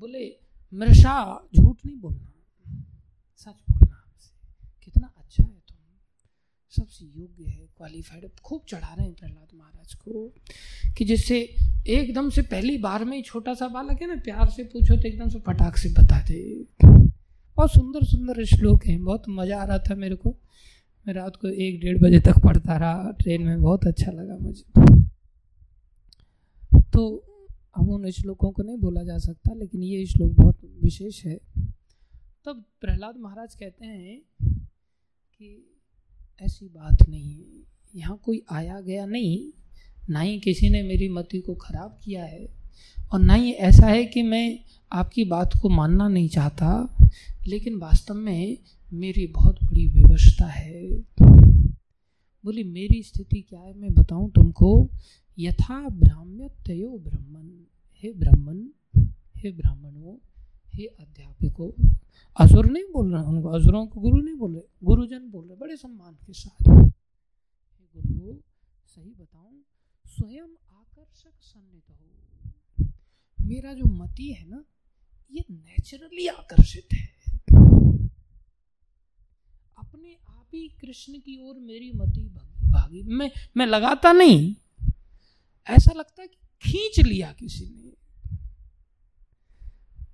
[0.00, 0.36] बोले,
[0.74, 2.32] मृषा, झूठ नहीं बोलना।
[3.36, 4.04] सच बोलना
[4.82, 5.67] कितना अच्छा है
[6.72, 10.28] सबसे योग्य है क्वालिफाइड खूब चढ़ा रहे हैं प्रहलाद महाराज को
[10.96, 11.38] कि जिससे
[11.88, 15.08] एकदम से पहली बार में ही छोटा सा बालक है ना, प्यार से पूछो तो
[15.08, 19.78] एकदम से पटाख से बता दे। बहुत सुंदर सुंदर श्लोक हैं, बहुत मज़ा आ रहा
[19.80, 20.30] था मेरे को।
[21.06, 24.64] मैं रात को एक डेढ़ बजे तक पढ़ता रहा, ट्रेन में बहुत अच्छा लगा मुझे।
[26.92, 27.06] तो
[27.76, 31.38] अब उन श्लोकों को नहीं बोला जा सकता, लेकिन ये श्लोक बहुत विशेष है।
[32.46, 34.20] तब प्रहलाद महाराज कहते हैं
[35.32, 35.74] कि
[36.38, 37.36] ऐसी बात नहीं।
[37.96, 39.38] यहाँ कोई आया गया नहीं,
[40.10, 42.46] ना ही किसी ने मेरी मति को खराब किया है
[43.12, 44.58] और ना ही ऐसा है कि मैं
[44.92, 46.98] आपकी बात को मानना नहीं चाहता,
[47.46, 48.58] लेकिन वास्तव में
[48.92, 50.82] मेरी बहुत बड़ी विवशता है।
[52.44, 54.88] बोली, मेरी स्थिति क्या है मैं बताऊँ तुमको?
[55.38, 57.48] यथा ब्राह्म्य तयो ब्राह्मण
[58.02, 58.64] हे ब्राह्मण
[59.36, 60.16] हे ब्राह्मणों
[60.78, 61.88] हे अध्यापकों,
[62.40, 65.76] असुर नहीं बोल रहे, उनको असुरों को गुरु नहीं बोल रहे, गुरुजन बोल रहे, बड़े
[65.76, 66.90] सम्मान के साथ।
[67.96, 68.38] गुरु
[68.86, 69.64] सही बताऊँ,
[70.06, 72.06] स्वयं आकर्षक सन्निध हो।
[73.40, 74.64] मेरा जो मति है ना,
[75.32, 77.08] ये नेचुरली आकर्षित है।
[79.78, 82.28] अपने आप ही कृष्ण की ओर मेरी मति
[82.70, 84.56] भागी। मैं मैं लगाता नहीं।
[85.66, 88.07] ऐसा लगता है कि खींच लिया किसी ने।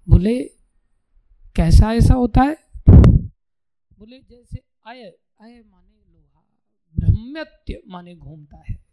[0.09, 0.45] बोले,
[1.57, 2.57] कैसा ऐसा होता है?
[3.99, 5.03] बोले, जैसे अय
[5.41, 6.45] अय माने लोहा
[6.99, 8.85] ब्रह्मत्य माने घूमता है।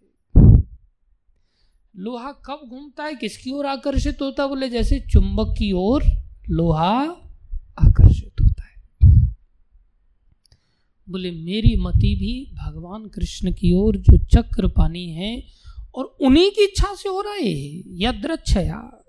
[1.95, 3.15] लोहा कब घूमता है?
[3.15, 4.49] किसकी ओर आकर्षित होता है?
[4.49, 6.03] बोले, जैसे चुंबक की ओर
[6.49, 7.01] लोहा
[7.79, 8.81] आकर्षित होता है।
[11.09, 15.43] बोले, मेरी मति भी भगवान कृष्ण की ओर जो चक्र पानी है
[15.95, 17.51] और उन्हीं की इच्छा से हो रहा है
[18.01, 19.00] यद्रच्छया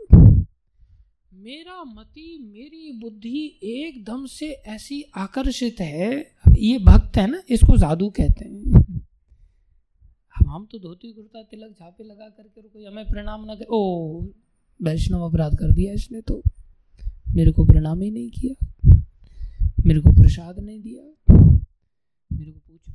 [1.43, 6.11] मेरा मति, मेरी बुद्धि एकदम से ऐसी आकर्षित है
[6.59, 9.07] ये भक्त है ना, इसको जादू कहते हैं।
[10.47, 14.23] हम तो धोती कुर्ता, तिलक, झापे लगा करके कोई हमें प्रणाम ना कर, ओ,
[14.81, 16.43] वैष्णव अपराध कर दिया इसने तो।
[17.29, 18.55] मेरे को प्रणाम ही नहीं किया,
[19.87, 21.35] मेरे को प्रसाद नहीं दिया,
[22.31, 22.93] मेरे को पूछा।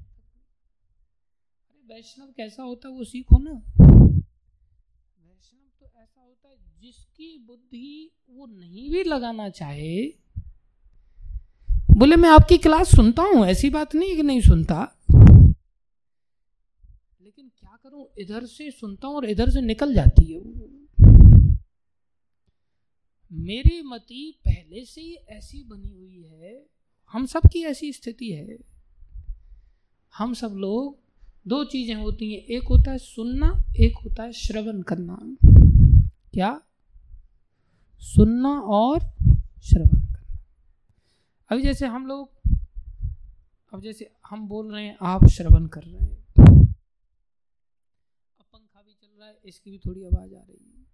[1.89, 3.86] वैष्णव कैसा होता वो सीखो ना।
[6.07, 10.05] ऐसा होता है, जिसकी बुद्धि वो नहीं भी लगाना चाहे।
[11.97, 14.97] बोले, मैं आपकी क्लास सुनता हूँ, ऐसी बात नहीं कि नहीं सुनता।
[17.21, 20.39] लेकिन क्या करूँ, इधर से सुनता हूँ और इधर से निकल जाती है
[23.31, 26.65] मेरी मति पहले से ही ऐसी बनी हुई है।
[27.13, 28.57] हम सब की ऐसी स्थिति है।
[30.17, 30.97] हम सब लोग,
[31.47, 35.19] दो चीज़ें होती हैं, एक होता है सुनना, एक होता है श्रवण करना।
[36.37, 36.61] क्या?
[37.99, 38.99] सुनना और
[39.61, 40.37] श्रवण करना।
[41.49, 42.31] अभी जैसे हम लोग,
[43.73, 46.23] अब जैसे हम बोल रहे हैं, आप श्रवण कर रहे हैं।
[48.39, 50.87] अब पंखा भी चल रहा है, इसकी भी थोड़ी आवाज़ आ रही है।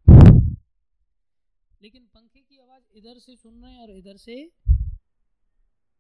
[1.84, 4.52] लेकिन पंखे की आवाज़ इधर से सुन रहे हैं और इधर से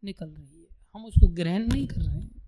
[0.03, 2.41] निकल रही है। हम उसको ग्रहण नहीं कर रहे हैं।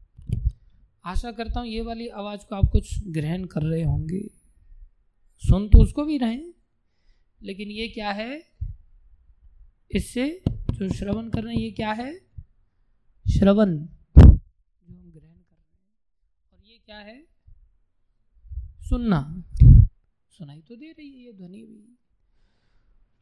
[1.05, 4.29] आशा करता हूँ ये वाली आवाज़ को आप कुछ ग्रहण कर रहे होंगे।
[5.37, 6.54] सुन तो उसको भी रहे।
[7.45, 8.51] लेकिन ये क्या है?
[9.91, 12.19] इससे जो श्रवण कर रहे हैं, ये क्या है?
[13.29, 15.99] श्रवण जो हम ग्रहण कर रहे हैं।
[16.53, 17.25] और ये क्या है?
[18.89, 19.43] सुनना।
[20.29, 21.97] सुनाई तो दे रही है, ये ध्वनि भी।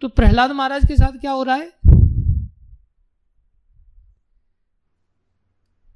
[0.02, 1.74] तो प्रहलाद महाराज के साथ क्या हो रहा है?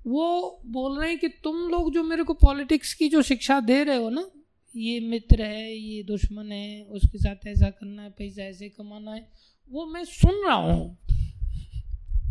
[0.08, 3.84] वो बोल रहे हैं कि तुम लोग जो मेरे को पॉलिटिक्स की जो शिक्षा दे
[3.84, 4.32] रहे हो ना
[4.78, 9.30] ये मित्र है, ये दुश्मन है, उसके साथ ऐसा करना है, पैसा ऐसे कमाना है,
[9.72, 10.98] वो मैं सुन रहा हूँ।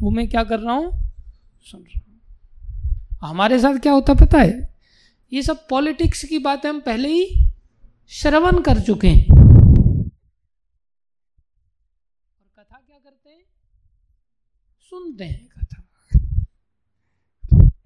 [0.01, 1.13] वो मैं क्या कर रहा हूँ?
[1.65, 2.21] सुन रहा हूँ।
[3.21, 4.75] हमारे साथ क्या होता पता है?
[5.33, 7.51] ये सब पॉलिटिक्स की बातें हम पहले ही
[8.09, 9.37] श्रवण कर चुके हैं।
[14.81, 15.83] सुनते हैं कथा।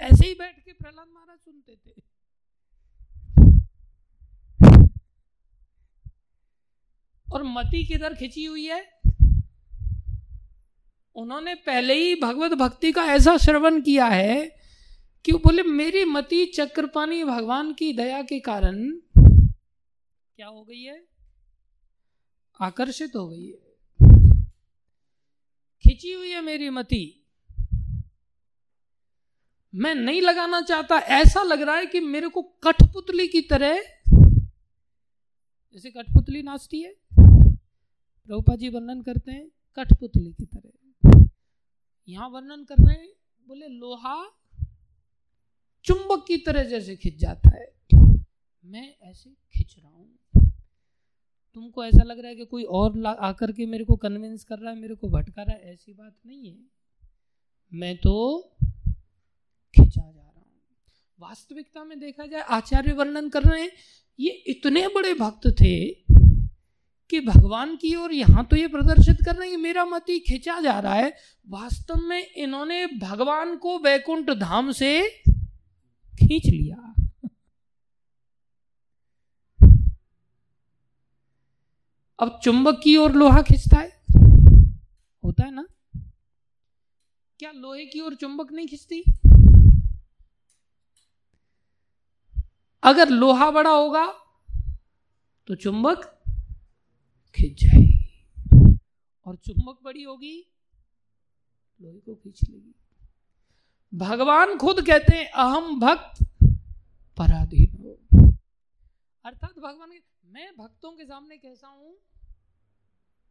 [0.01, 2.10] ऐसे ही बैठ के प्रहलाद महाराज सुनते थे।
[7.33, 9.01] और मति किधर खिंची हुई है?
[11.15, 14.57] उन्होंने पहले ही भगवत भक्ति का ऐसा श्रवण किया है
[15.25, 18.91] कि बोले, मेरी मति चक्रपाणी भगवान की दया के कारण
[20.37, 21.05] क्या हो गई है?
[22.61, 23.71] आकर्षित हो गई है।
[25.83, 27.17] खिंची हुई है मेरी मति।
[29.75, 33.83] मैं नहीं लगाना चाहता। ऐसा लग रहा है कि मेरे को कठपुतली की तरह
[35.73, 41.29] जैसे कठपुतली नाचती है प्रभुपा जी वर्णन करते हैं कठपुतली की तरह।
[42.09, 43.09] यहाँ वर्णन कर रहे हैं,
[43.49, 44.25] बोले, लोहा
[45.85, 47.75] चुंबक की तरह जैसे खिंच जाता है।
[48.65, 50.19] मैं ऐसे खिंच रहा हूँ।
[51.55, 54.73] तुमको ऐसा लग रहा है कि कोई और आकर के मेरे को कन्विंस कर रहा
[54.73, 55.73] है, मेरे को भटका रहा है?
[55.73, 56.59] ऐसी बात नहीं है।
[57.73, 58.41] मैं तो
[59.77, 60.30] खिंचा जा
[61.21, 63.71] वास्तविकता में देखा जाए, आचार्य वर्णन कर रहे हैं,
[64.21, 65.91] ये इतने बड़े भक्त थे
[67.11, 70.79] कि भगवान की ओर यहाँ तो ये प्रदर्शित कर रहे हैं मेरा मत खिंचा जा
[70.81, 71.17] रहा है।
[71.49, 75.09] वास्तव में इन्होंने भगवान को वैकुंठ धाम से
[76.15, 76.95] खींच लिया।
[82.19, 84.03] अब चुंबक की ओर लोहा खींचता है।
[85.25, 85.67] होता है ना?
[87.39, 89.05] क्या लोहे की ओर चुंबक नहीं खींचती?
[92.83, 94.07] अगर लोहा बड़ा होगा
[95.49, 96.05] तो चुंबक
[97.35, 98.79] खींच जाएगी।
[99.27, 100.37] और चुंबक बड़ी होगी,
[101.81, 102.75] लोहे को खींच लेगी।
[103.93, 106.23] भगवान खुद कहते हैं, अहम भक्त
[107.19, 108.29] पराधीन हो।
[109.25, 111.95] अर्थात भगवान मैं भक्तों के सामने कैसा हूँ?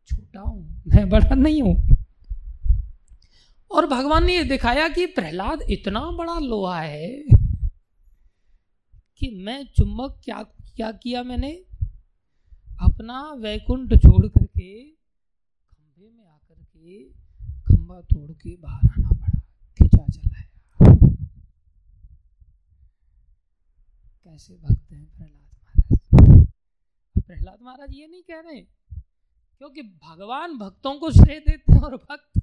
[0.07, 1.97] छोटा हूँ, मैं बड़ा नहीं हूँ।
[3.71, 7.38] और भगवान ने ये दिखाया कि प्रहलाद इतना बड़ा लोहा है
[9.19, 10.41] कि मैं चुम्बक क्या
[10.75, 11.51] क्या किया मैंने?
[12.81, 17.03] अपना वैकुंठ छोड़ करके, खंभे में आकर के,
[17.65, 19.39] खंभा तोड़ के बाहर आना पड़ा।
[19.77, 20.47] खिंचा चलाया
[24.25, 26.47] कैसे भक्त हैं प्रहलाद महाराज?
[27.17, 28.61] प्रहलाद महाराज ये नहीं कह रहे,
[29.61, 32.39] क्योंकि भगवान भक्तों को श्रेय देते हैं और भक्त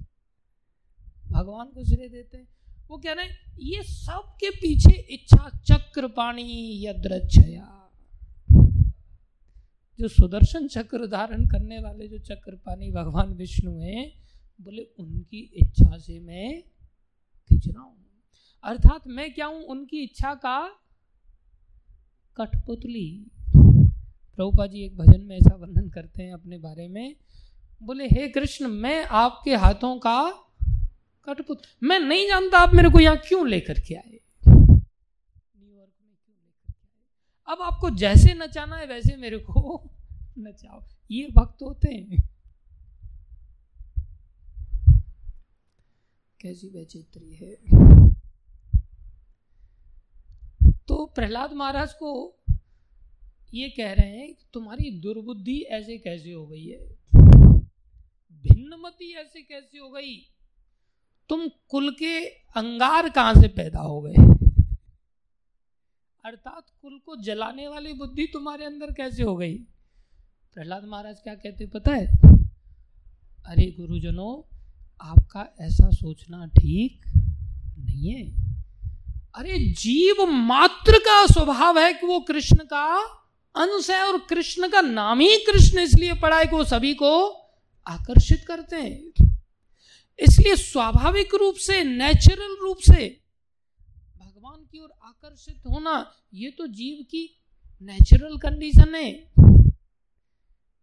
[1.29, 2.49] भगवान को श्रेय देते हैं।
[2.91, 7.73] वो कह रहे हैं, ये सब के पीछे इच्छा चक्र पाणी यद्रक्षया
[9.99, 14.13] जो सुदर्शन चक्र धारण करने वाले जो चक्र पानी भगवान विष्णु हैं,
[14.61, 16.63] बोले, उनकी इच्छा से मैं
[17.49, 17.97] खिंच रहा हूँ।
[18.65, 19.63] अर्थात मैं क्या हूँ?
[19.63, 20.59] उनकी इच्छा का
[22.37, 23.27] कठपुतली।
[23.57, 27.17] प्रभुपा जी एक भजन में ऐसा वर्णन करते हैं अपने बारे में।
[27.83, 30.46] बोले, हे कृष्ण, मैं आपके हाथों का
[31.27, 34.73] कठपुत मैं नहीं जानता आप मेरे को यहाँ क्यों लेकर के आए। के
[37.49, 39.91] अब आपको जैसे नचाना है वैसे मेरे को
[40.39, 42.29] नचाओ। ये भक्त होते हैं।
[46.41, 47.57] कैसी वैचित्री है।
[50.89, 52.39] तो प्रहलाद महाराज को
[53.55, 56.87] ये कह रहे हैं, तुम्हारी दुर्बुद्धि ऐसे कैसे हो गई है?
[58.33, 60.36] भिन्नमति ऐसे कैसे हो गई?
[61.29, 64.15] तुम कुल के अंगार कहाँ से पैदा हो गए?
[66.25, 69.55] अर्थात कुल को जलाने वाली बुद्धि तुम्हारे अंदर कैसे हो गई?
[70.55, 72.07] प्रहलाद महाराज क्या कहते पता है?
[73.47, 74.57] अरे गुरुजनों,
[75.01, 77.01] आपका ऐसा सोचना ठीक
[77.79, 78.47] नहीं है।
[79.35, 83.03] अरे जीव मात्र का स्वभाव है कि वो कृष्ण का
[83.57, 87.29] अंश है और कृष्ण का नाम ही कृष्ण इसलिए पड़ा है कि वो सभी को
[87.87, 89.27] आकर्षित करते हैं।
[90.19, 93.07] इसलिए स्वाभाविक रूप से नेचुरल रूप से
[94.17, 97.29] भगवान की ओर आकर्षित होना, ये तो जीव की
[97.83, 99.11] नेचुरल कंडीशन है।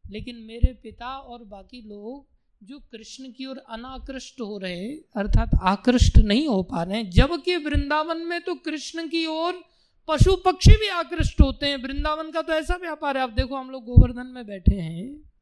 [0.05, 2.31] लेकिन मेरे पिता और बाकी लोग
[2.61, 8.17] जो कृष्ण की ओर अनाकृष्ट हो रहे अर्थात आकृष्ट नहीं हो पा रहे जबकि वृंदावन
[8.17, 9.61] में तो कृष्ण की ओर
[10.07, 13.69] पशु पक्षी भी आकृष्ट होते हैं। वृंदावन का तो ऐसा व्यापार है, आप देखो हम
[13.71, 15.32] लोग गोवर्धन में बैठे हैं।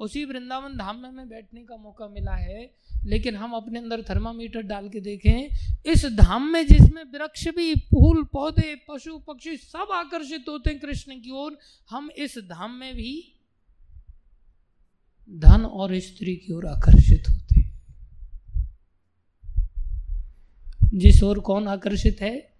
[0.00, 2.70] उसी वृंदावन धाम में हमें बैठने का मौका मिला है।
[3.04, 5.48] लेकिन हम अपने अंदर थर्मामीटर डाल के देखें,
[5.86, 11.12] इस धाम में जिसमें वृक्ष भी, फूल, पौधे, पशु, पक्षी सब आकर्षित होते हैं कृष्ण
[11.12, 11.58] की ओर,
[11.90, 13.40] हम इस धाम में भी
[15.30, 17.70] धन और स्त्री की ओर आकर्षित होते हैं।
[20.94, 22.50] जिस ओर कौन आकर्षित है?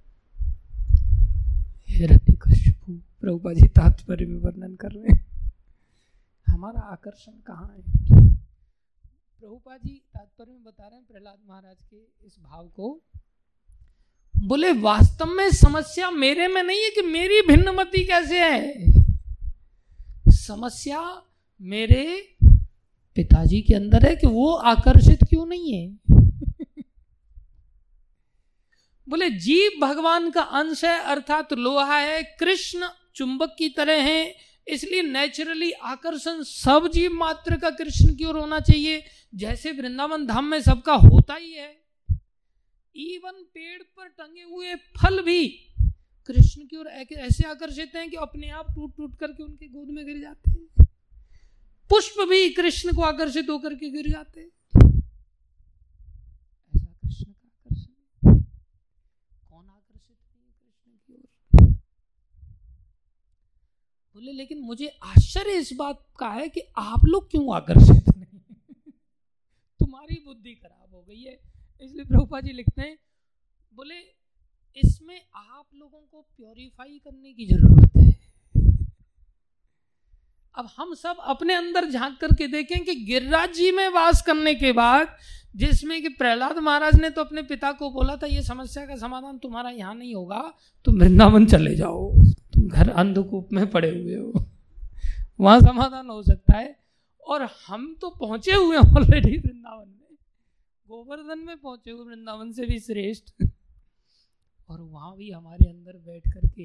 [3.20, 5.29] प्रभुपा जी तात्पर्य में वर्णन कर रहे हैं।
[6.50, 7.82] हमारा आकर्षण कहाँ है?
[9.40, 13.00] प्रभुपा जी तात्पर्य में बता रहे हैं प्रहलाद महाराज के इस भाव को।
[14.36, 18.74] बोले, वास्तव में समस्या मेरे में नहीं है कि मेरी भिन्नमति कैसे है?
[20.28, 21.22] समस्या
[21.60, 22.36] मेरे
[23.14, 25.98] पिताजी के अंदर है कि वो आकर्षित क्यों नहीं है?
[29.08, 35.02] बोले, जीव भगवान का अंश है, अर्थात लोहा है, कृष्ण चुंबक की तरह है इसलिए
[35.02, 39.02] नेचुरली आकर्षण सब जीव मात्र का कृष्ण की ओर होना चाहिए।
[39.34, 41.68] जैसे वृंदावन धाम में सबका होता ही है।
[42.94, 45.48] इवन पेड़ पर टंगे हुए फल भी
[46.28, 50.04] कृष्ण की ओर ऐसे आकर्षित हैं कि अपने आप टूट टूट करके उनके गोद में
[50.06, 50.86] गिर जाते हैं।
[51.90, 54.40] पुष्प भी कृष्ण को आकर्षित होकर के गिर जाते
[56.72, 58.38] ऐसा कृष्ण का आकर्षण
[59.50, 61.24] कौन आकर्षित नहीं कृष्ण की ओर
[64.20, 68.40] बोले, लेकिन मुझे आश्चर्य इस बात का है कि आप लोग क्यों आकर्षित नहीं
[69.80, 71.38] तुम्हारी बुद्धि खराब हो गई है।
[71.80, 72.98] इसलिए प्रभुपा जी लिखते हैं,
[73.72, 73.94] बोले,
[74.76, 78.10] इसमें आप लोगों को प्योरीफाई करने की ज़रूरत है।
[80.54, 84.72] अब हम सब अपने अंदर झाँक करके देखें कि गिरिराज जी में वास करने के
[84.72, 85.16] बाद,
[85.56, 89.38] जिसमें कि प्रहलाद महाराज ने तो अपने पिता को बोला था, ये समस्या का समाधान
[89.38, 90.54] तुम्हारा यहाँ नहीं होगा,
[90.84, 92.12] तुम वृंदावन चले जाओ।
[92.70, 94.46] घर अंधकूप में पड़े हुए हो।
[95.40, 96.80] वहाँ समाधान हो सकता है।
[97.26, 100.16] और हम तो पहुँचे हुए ऑलरेडी वृंदावन में।
[100.88, 103.46] गोवर्धन में पहुँचे हुए, वृंदावन से भी श्रेष्ठ।
[104.68, 106.62] और वहाँ भी हमारे अंदर बैठ करके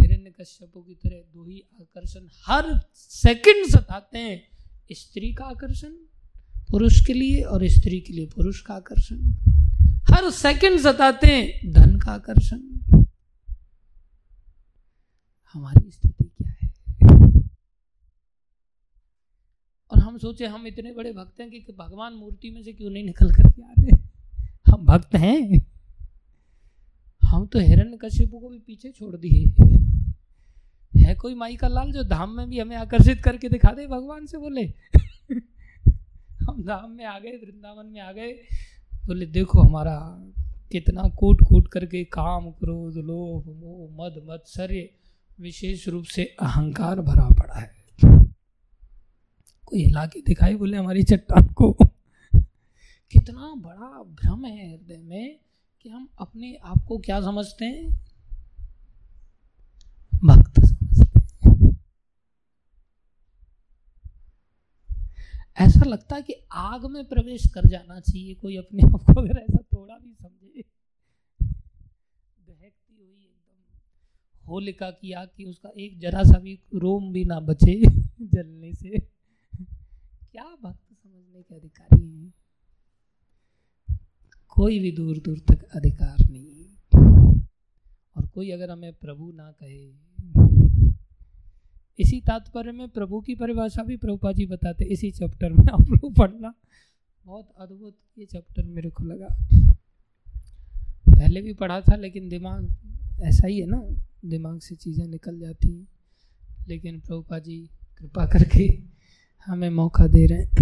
[0.00, 4.48] हिरण्य कश्यपों की तरह दो ही आकर्षण हर सेकंड सताते हैं।
[4.92, 5.90] स्त्री का आकर्षण
[6.70, 9.16] पुरुष के लिए और स्त्री के लिए पुरुष का आकर्षण।
[10.14, 12.58] हर सेकंड सताते हैं धन का आकर्षण।
[15.54, 16.70] हमारी स्थिति क्या है?
[19.92, 23.04] और हम सोचे, हम इतने बड़े भक्त हैं कि भगवान मूर्ति में से क्यों नहीं
[23.04, 23.96] निकल करके आ रहे
[24.72, 25.66] हम भक्त हैं।
[27.24, 29.44] हम तो हिरण्य कश्यपु को भी पीछे छोड़ दिए
[31.00, 33.86] है। कोई माई का लाल जो धाम में भी हमें आकर्षित करके दिखा दे?
[33.86, 34.62] भगवान से बोले।
[36.40, 38.32] हम धाम में आ गए, वृंदावन में आ गए।
[39.06, 40.22] बोले, देखो हमारा
[40.72, 44.90] कितना कूट कूट करके काम, क्रोध, लोभ, मोह, मद, मत्सर्य
[45.40, 47.74] विशेष रूप से अहंकार भरा पड़ा है।
[49.66, 51.72] कोई हिला के दिखाई बोले हमारी चट्टान को।
[53.10, 55.40] कितना बड़ा भ्रम है हृदय में
[55.82, 58.06] कि हम अपने आप को क्या समझते हैं?
[60.24, 61.24] भक्त समझते
[65.60, 69.38] ऐसा लगता है कि आग में प्रवेश कर जाना चाहिए, कोई अपने आप को अगर
[69.38, 70.64] ऐसा थोड़ा भी समझे।
[72.46, 73.33] दहकती हुई
[74.48, 77.82] होलिका की आग की उसका एक जरा सा भी रोम भी ना बचे
[78.22, 78.98] जलने से।
[80.32, 82.34] क्या भक्त समझने के अधिकारी हैं।
[84.48, 86.64] कोई भी दूर दूर तक अधिकार नहीं।
[88.16, 90.04] और कोई अगर हमें प्रभु ना कहे।
[91.98, 96.14] इसी तात्पर्य में प्रभु की परिभाषा भी प्रभुपा जी बताते, इसी चैप्टर में आप लोग
[96.14, 96.54] पढ़ना।
[97.26, 99.28] बहुत अद्भुत ये चैप्टर मेरे को लगा।
[101.08, 102.76] पहले भी पढ़ा था, लेकिन दिमाग
[103.20, 103.82] ऐसा ही है ना।
[104.24, 105.86] दिमाग से चीज़ें निकल जाती। हैं
[106.68, 107.58] लेकिन प्रभुपा जी,
[107.98, 108.64] कृपा करके
[109.46, 110.54] हमें मौका दे रहे हैं।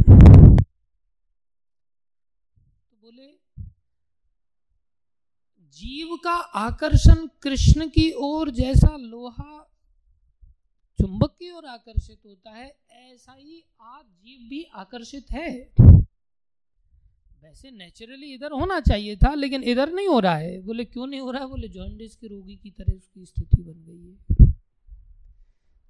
[2.83, 3.27] तो बोले,
[5.75, 9.59] जीव का आकर्षण कृष्ण की ओर जैसा लोहा
[10.99, 15.51] चुंबक की ओर आकर्षित होता है, ऐसा ही आज जीव भी आकर्षित है।
[17.43, 21.21] वैसे नेचुरली इधर होना चाहिए था, लेकिन इधर नहीं हो रहा है। बोले, क्यों नहीं
[21.21, 21.43] हो रहा?
[21.43, 24.53] है बोले जॉन्डिस के रोगी की तरह उसकी स्थिति बन गई है।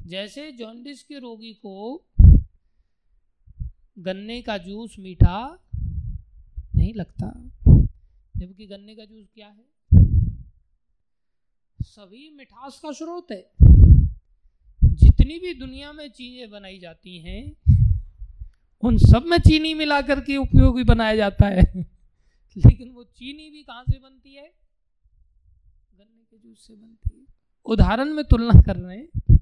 [0.02, 2.04] जैसे जॉन्डिस के रोगी को
[3.98, 5.64] गन्ने का जूस मीठा
[6.76, 7.50] नहीं लगता,
[8.36, 9.64] जबकि गन्ने का जूस क्या है?
[11.82, 13.50] सभी मिठास का स्रोत है।
[14.84, 17.71] जितनी भी दुनिया में चीज़ें बनाई जाती हैं
[18.82, 21.62] उन सब में चीनी मिलाकर के उपयोगी बनाया जाता है।
[22.56, 24.52] लेकिन वो चीनी भी कहाँ से बनती है?
[25.94, 27.26] गन्ने के जूस से बनती है।
[27.66, 29.38] उदाहरण में तुलना कर रहे हैं।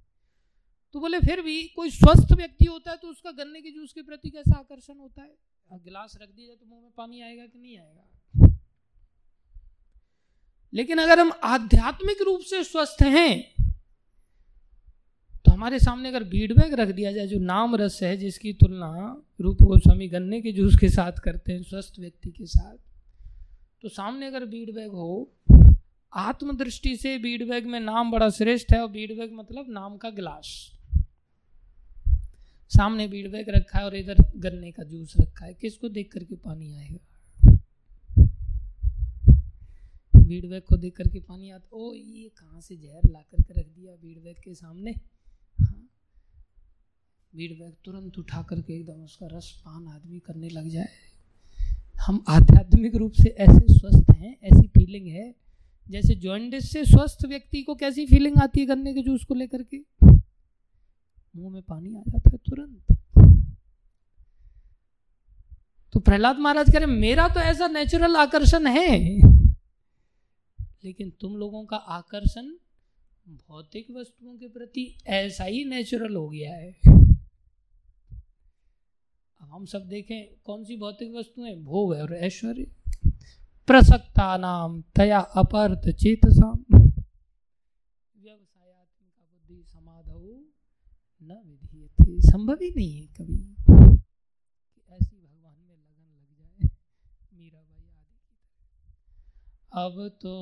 [0.93, 4.03] तो बोले, फिर भी कोई स्वस्थ व्यक्ति होता है तो उसका गन्ने के जूस के
[4.03, 5.35] प्रति कैसा आकर्षण होता है?
[5.73, 8.11] गिलास रख दिया तो मुँह में पानी आएगा कि नहीं आएगा?
[10.75, 13.60] लेकिन अगर हम आध्यात्मिक रूप से स्वस्थ हैं
[15.61, 20.07] हमारे सामने अगर फीडबैक रख दिया जाए, जो नाम रस है, जिसकी तुलना रूप गोस्वामी
[20.09, 22.77] गन्ने के जूस के साथ करते हैं, स्वस्थ व्यक्ति के साथ
[23.83, 25.33] तो सामने अगर फीडबैक हो,
[26.13, 30.73] आत्मदृष्टि से बीडबैग में नाम बड़ा श्रेष्ठ है, और बीडबैग मतलब नाम का गिलास।
[32.71, 36.75] सामने बीडबैग रखा है, और इधर गन्ने का जूस रखा है। किसको देख करके पानी
[36.75, 37.57] आएगा?
[40.15, 43.93] बीडबैग को देख करके पानी आता ओ, ये कहाँ से जहर ला करके रख दिया
[43.93, 44.95] बीडबैग के सामने?
[47.37, 50.89] बीडबैग तुरंत उठा करके एकदम उसका रस पान आदमी करने लग जाए।
[52.07, 55.35] हम आध्यात्मिक रूप से ऐसे स्वस्थ हैं, ऐसी फीलिंग है,
[55.89, 59.63] जैसे जॉइंडिस से स्वस्थ व्यक्ति को कैसी फीलिंग आती है गन्ने के जूस को लेकर
[59.63, 59.79] के।
[61.37, 62.99] मुँह में पानी आ जाता है तुरंत।
[65.93, 68.99] तो प्रहलाद महाराज कह रहे मेरा तो ऐसा नेचुरल आकर्षण है।
[70.85, 72.43] लेकिन तुम लोगों का आकर्षण
[73.29, 77.00] भौतिक वस्तुओं के प्रति ऐसा ही नेचुरल हो गया है।
[79.41, 81.55] हम सब देखें कौन सी भौतिक वस्तुएँ?
[81.57, 82.67] भोग है और ऐश्वर्य।
[83.67, 86.65] प्रसक्ता नाम तया अपर्थ चेतसाम।
[91.41, 93.35] बुद्धि न संभव ही नहीं है कभी
[94.93, 96.71] ऐसी भगवान में लगन लग जाए।
[97.35, 98.17] मीरा भाई आदि
[99.73, 100.35] अब तो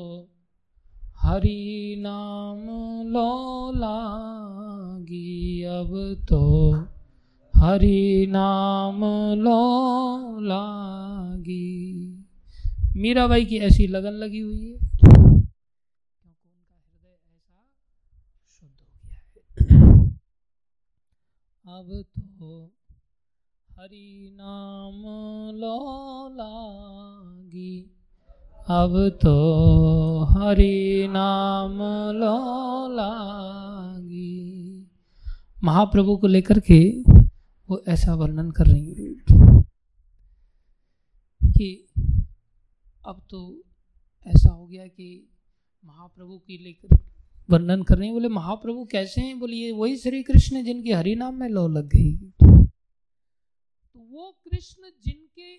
[1.16, 2.66] हरि नाम
[3.08, 6.42] लो लागी। अब तो
[7.58, 9.00] हरि नाम
[9.34, 9.62] लो
[10.40, 11.68] लागी।
[12.96, 17.60] मीराबाई की ऐसी लगन लगी हुई है, क्योंकि उनका हृदय ऐसा
[18.46, 19.38] शुद्ध हो गया है।
[21.78, 21.88] अब
[22.38, 22.50] तो
[23.70, 25.02] हरि नाम
[25.56, 25.78] लो
[26.34, 27.74] लागी।
[28.70, 28.92] अब
[29.22, 29.36] तो
[30.30, 31.78] हरि नाम
[32.14, 32.38] लो
[32.94, 34.36] लागी।
[35.64, 36.80] महाप्रभु को लेकर के
[37.70, 39.14] वो ऐसा वर्णन कर रही है।
[41.52, 41.88] कि
[43.06, 43.62] अब तो
[44.26, 45.28] ऐसा हो गया कि
[45.84, 46.98] महाप्रभु की लेकर
[47.50, 49.38] वर्णन कर रहे हैं। बोले, महाप्रभु कैसे हैं?
[49.38, 52.16] बोले, ये वही श्री कृष्ण जिनके हरि नाम में लो लग गई
[53.92, 55.56] तो वो कृष्ण जिनके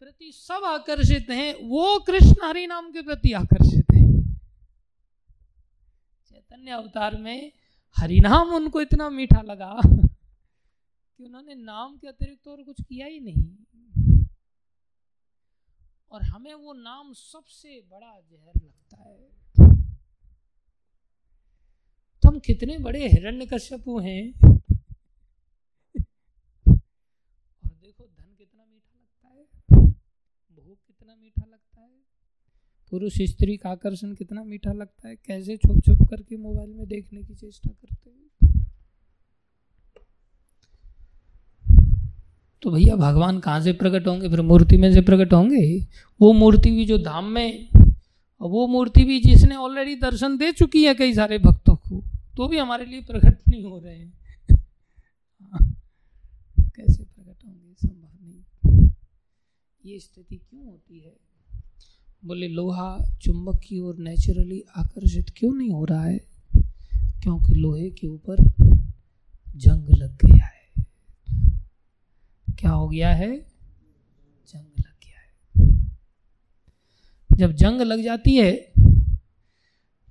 [0.00, 4.34] प्रति सब आकर्षित हैं, वो कृष्ण हरि नाम के प्रति आकर्षित है।
[6.28, 7.52] चैतन्य अवतार में
[7.96, 9.80] हरि नाम उनको इतना मीठा लगा।
[11.16, 13.56] कि उन्होंने नाम के अतिरिक्त और कुछ किया ही नहीं।
[16.10, 19.28] और हमें वो नाम सबसे बड़ा जहर लगता है।
[22.22, 24.32] तो हम कितने बड़े हिरण्य कश्यपु हैं।
[27.64, 29.46] और देखो, धन कितना मीठा लगता है।
[30.56, 31.96] भूख कितना मीठा लगता है।
[32.90, 37.22] पुरुष स्त्री का आकर्षण कितना मीठा लगता है। कैसे छुप छुप करके मोबाइल में देखने
[37.22, 38.26] की चेष्टा करते हैं
[42.66, 44.28] तो भैया भगवान कहाँ से प्रकट होंगे?
[44.28, 45.86] फिर मूर्ति में से प्रकट होंगे?
[46.20, 47.68] वो मूर्ति भी जो धाम में
[48.40, 52.04] वो मूर्ति भी जिसने ऑलरेडी दर्शन दे चुकी है कई सारे भक्तों को
[52.36, 54.12] तो भी हमारे लिए प्रकट नहीं हो रहे हैं।
[56.60, 57.74] कैसे प्रकट होंगे?
[57.74, 58.90] संभव नहीं।
[59.84, 61.16] ये स्थिति क्यों होती है?
[62.24, 66.18] बोले, लोहा चुंबक की ओर नेचुरली आकर्षित क्यों नहीं हो रहा है?
[67.22, 68.36] क्योंकि लोहे के ऊपर
[69.56, 70.65] जंग लग गया है।
[72.58, 73.30] क्या हो गया है?
[74.48, 75.32] जंग लग गया है।
[77.30, 78.52] जब जंग लग जाती है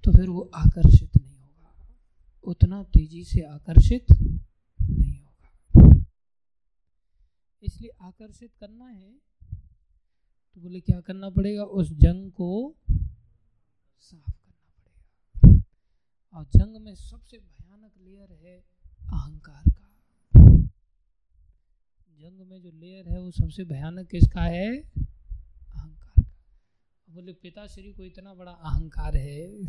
[0.04, 1.74] तो फिर वो आकर्षित नहीं होगा।
[2.44, 6.06] उतना तेज़ी से आकर्षित नहीं होगा।
[7.64, 9.12] इसलिए आकर्षित करना है
[10.56, 11.64] तो बोले क्या करना पड़ेगा?
[11.64, 12.76] उस जंग को
[14.02, 15.64] साफ़ करना पड़ेगा।
[16.34, 18.58] और जंग में सबसे भयानक लेयर है
[19.14, 19.85] अहंकार का।
[22.20, 24.78] जंग में जो लेयर है, वो सबसे भयानक किसका है?
[24.78, 26.24] अहंकार का।
[27.10, 29.48] बोले पिताश्री को इतना बड़ा अहंकार है।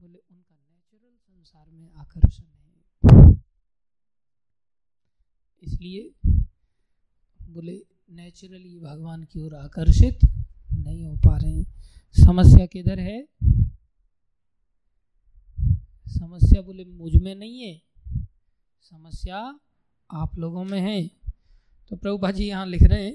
[0.00, 2.80] बोले, उनका नेचुरल संसार में आकर्षण है।
[5.62, 6.14] इसलिए
[7.42, 10.18] बोले नेचुरली भगवान की ओर आकर्षित
[10.74, 11.64] नहीं हो पा रहे हैं।
[12.24, 13.28] समस्या किधर है?
[16.08, 17.82] समस्या बोले, मुझमें नहीं है।
[18.82, 19.60] समस्या
[20.10, 21.02] आप लोगों में है
[21.90, 23.14] तो प्रभुपा जी यहाँ लिख रहे हैं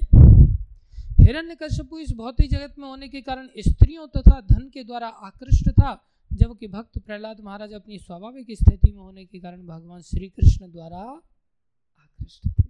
[1.20, 5.68] हिरण्य कश्यपु इस भौतिक जगत में होने के कारण स्त्रियों तथा धन के द्वारा आकृष्ट
[5.70, 10.70] था, जबकि भक्त प्रहलाद महाराज अपनी स्वाभाविक स्थिति में होने के कारण भगवान श्री कृष्ण
[10.72, 12.64] द्वारा आकृष्ट थे।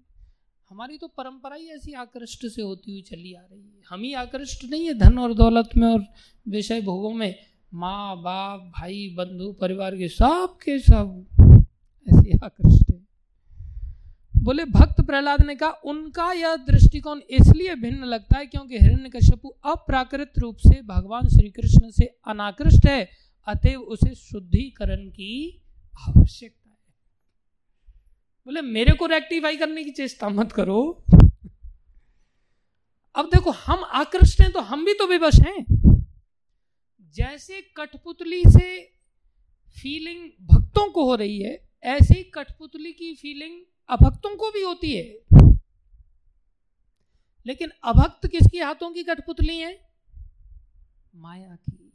[0.71, 4.13] हमारी तो परंपरा ही ऐसी आकृष्ट से होती हुई चली आ रही है। हम ही
[4.15, 6.05] आकृष्ट नहीं है धन और दौलत में और
[6.47, 7.35] विषय भोगों में।
[7.75, 11.25] माँ, बाप, भाई, बंधु, परिवार के सब के सब
[12.07, 12.86] ऐसे आकृष्ट।
[14.47, 19.49] बोले, भक्त प्रहलाद ने कहा, उनका यह दृष्टिकोण इसलिए भिन्न लगता है क्योंकि हिरण्य कश्यपु
[19.65, 23.09] अप्राकृत रूप से भगवान श्री कृष्ण से अनाकृष्ट है,
[23.47, 25.63] अतएव उसे शुद्धिकरण की
[26.09, 26.77] आवश्यकता है।
[28.47, 30.81] बोले, मेरे को रेक्टिफाई करने की चेष्टा मत करो।
[33.15, 35.67] अब देखो, हम आकृष्ट हैं तो हम भी तो विवश हैं।
[37.15, 38.83] जैसे कठपुतली से
[39.77, 44.93] फीलिंग भक्तों को हो रही है, ऐसे ही कठपुतली की फीलिंग अभक्तों को भी होती
[44.93, 45.05] है।
[47.47, 49.73] लेकिन अभक्त किसकी हाथों की कठपुतली है?
[51.15, 51.93] माया की।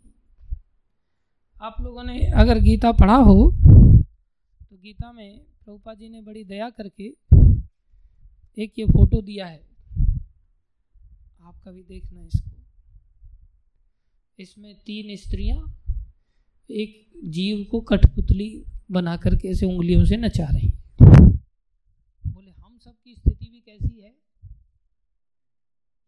[1.62, 6.70] आप लोगों ने अगर गीता पढ़ा हो तो गीता में प्रभुपा जी ने बड़ी दया
[6.70, 7.04] करके
[8.58, 9.60] एक ये फ़ोटो दिया है।
[11.42, 12.50] आप कभी देखना इसको।
[14.40, 15.58] इसमें तीन स्त्रियाँ
[16.70, 18.50] एक जीव को कठपुतली
[18.92, 20.74] बना करके ऐसे उंगलियों से नचा रही
[22.84, 24.18] सब की स्थिति भी कैसी है?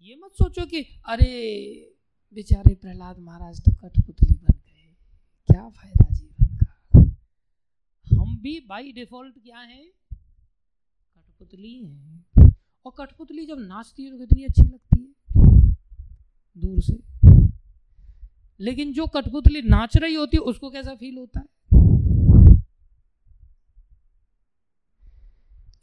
[0.02, 1.96] ये मत सोचो कि, अरे,
[2.34, 4.96] बेचारे प्रहलाद महाराज तो कठपुतली बन गए।
[5.48, 7.00] क्या फ़ायदा जीवन का?
[8.22, 9.86] हम भी बाई डिफ़ॉल्ट क्या है?
[11.16, 12.26] कठपुतली हैं।
[12.86, 15.14] और कठपुतली जब नाचती है तो कितनी अच्छी लगती है।
[16.58, 16.98] दूर से।
[18.60, 21.46] लेकिन जो कठपुतली नाच रही होती है, उसको कैसा फील होता है?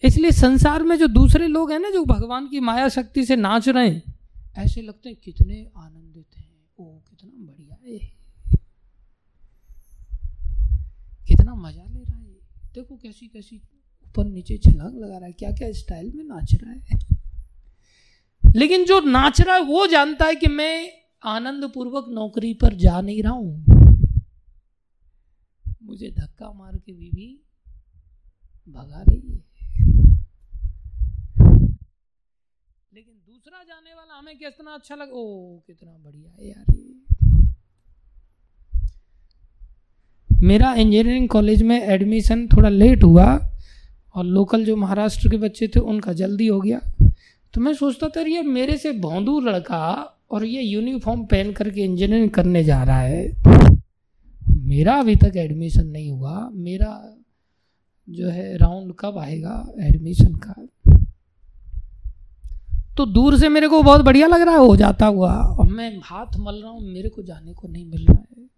[0.05, 3.69] इसलिए संसार में जो दूसरे लोग हैं ना, जो भगवान की माया शक्ति से नाच
[3.69, 4.19] रहे हैं,
[4.59, 7.99] ऐसे लगते हैं कितने आनंदित हैं। ओ, कितना बढ़िया है।
[11.29, 12.35] कितना मज़ा ले रहा है।
[12.75, 13.63] देखो कैसी कैसी
[14.07, 16.99] ऊपर नीचे छलांग लगा रहा है। क्या क्या स्टाइल में नाच रहा है।
[18.57, 20.93] लेकिन जो नाच रहा है, वो जानता है कि मैं
[21.25, 23.65] आनंद पूर्वक नौकरी पर जा नहीं रहा हूँ।
[25.83, 27.43] मुझे धक्का मार के बीवी
[28.69, 29.50] भगा रही है।
[32.95, 36.65] लेकिन दूसरा जाने वाला हमें कितना अच्छा लगा, ओ, कितना बढ़िया है यार
[40.43, 43.51] मेरा इंजीनियरिंग कॉलेज में एडमिशन थोड़ा लेट हुआ
[44.15, 46.81] और लोकल जो महाराष्ट्र के बच्चे थे, उनका जल्दी हो गया।
[47.55, 52.31] तो मैं सोचता था ये मेरे से भौंदू लड़का और ये यूनिफॉर्म पहन करके इंजीनियरिंग
[52.31, 53.43] करने जा रहा है।
[54.57, 57.17] मेरा अभी तक एडमिशन नहीं हुआ। मेरा
[58.11, 59.73] जो है राउंड कब आएगा?
[59.81, 60.67] एडमिशन का।
[63.01, 66.01] तो दूर से मेरे को बहुत बढ़िया लग रहा है हो जाता हुआ। और मैं
[66.05, 68.49] हाथ मल रहा हूँ, मेरे को जाने को नहीं मिल रहा है।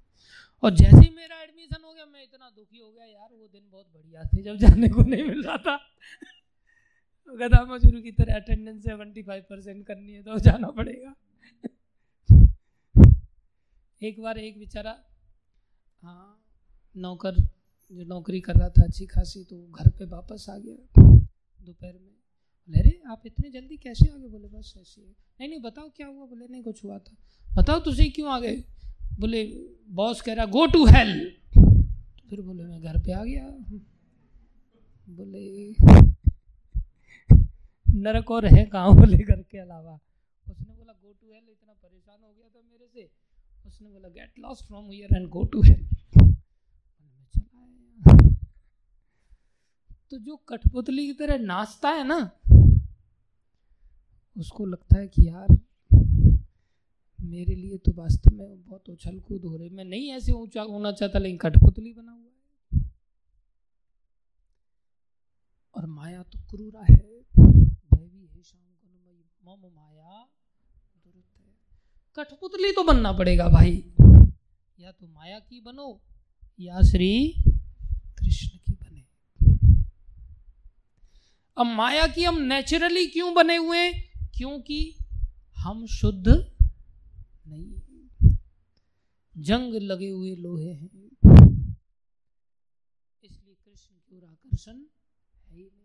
[0.63, 3.63] और जैसे ही मेरा एडमिशन हो गया, मैं इतना दुखी हो गया, यार, वो दिन
[3.73, 5.77] बहुत बढ़िया थे, जब जाने को नहीं मिल रहा था।
[7.29, 11.15] गधा मजूर की तरह अटेंडेंस सेवेंटी फाइव परसेंट करनी है तो जाना पड़ेगा।
[14.03, 14.97] एक बार एक बेचारा
[16.03, 16.39] हाँ
[16.97, 17.35] नौकर,
[17.91, 20.77] जो नौकरी कर रहा था, अच्छी खासी तो घर पे वापस आ गया।
[21.59, 22.11] दोपहर में
[22.69, 25.07] बोले, अरे, आप इतने जल्दी कैसे आ गए बोले, बस ऐसे ही
[25.41, 26.27] नहीं नहीं, बताओ क्या हुआ?
[26.27, 27.17] बोले, नहीं, कुछ हुआ था।
[27.55, 28.65] बताओ तुझे क्यों आ गए
[29.21, 29.45] बोले,
[29.89, 33.49] बॉस कह रहा गो टू हेल तो फिर बोले, मैं घर पे आ गया।
[35.11, 35.75] बोले,
[37.95, 38.95] नरक और है कहाँ?
[38.95, 40.01] बोले, घर के अलावा।
[40.51, 43.11] उसने बोला गो टू हेल इतना परेशान हो गया था मेरे से।
[43.69, 45.89] उसने बोला get lost from here and go to hell
[50.13, 52.31] तो जो कठपुतली की तरह नाचता है ना,
[54.37, 55.47] उसको लगता है कि यार,
[57.21, 60.93] मेरे लिए तो वास्तव में बहुत उछल कूद हो रही मैं नहीं ऐसे ऊँचा होना
[60.93, 62.93] चाहता, लेकिन कठपुतली बना हुआ है।
[65.75, 68.43] और माया तो क्रूरा है। देवी है
[69.45, 70.29] मम माया
[72.17, 73.85] कठपुतली तो बनना पड़ेगा भाई।
[74.81, 76.01] या तो माया की बनो,
[76.61, 77.35] या श्री
[78.19, 78.59] कृष्ण
[81.59, 84.31] अब माया की हम नेचुरली क्यों बने हुए हैं?
[84.37, 84.97] क्योंकि
[85.57, 86.29] हम शुद्ध
[87.47, 87.81] नहीं
[89.39, 90.89] जंग लगे हुए लोहे हैं।
[93.25, 95.83] इसलिए कृष्ण ओर आकर्षण है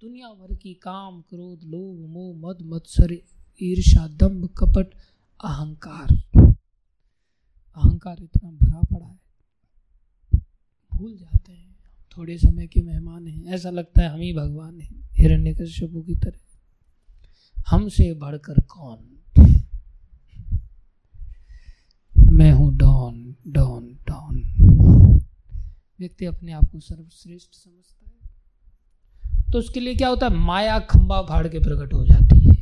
[0.00, 3.12] दुनिया भर की काम, क्रोध, लोभ, मोह, मद, मत्सर
[3.62, 4.94] ईर्षा दम्भ, कपट,
[5.44, 6.08] अहंकार।
[7.76, 9.20] अहंकार इतना भरा पड़ा है।
[10.94, 11.76] भूल जाते हैं।
[12.16, 16.14] थोड़े समय के मेहमान हैं। ऐसा लगता है हम ही भगवान हैं। हिरण्य कश्यपु की
[16.14, 16.58] तरह।
[17.68, 18.98] हमसे बढ़कर कौन?
[22.32, 24.42] मैं हूँ डॉन डॉन डॉन।
[26.00, 28.16] व्यक्ति अपने आप को सर्वश्रेष्ठ समझता है।
[29.52, 30.34] तो उसके लिए क्या होता है?
[30.34, 32.56] माया खंबा फाड़ के प्रकट हो जाती है।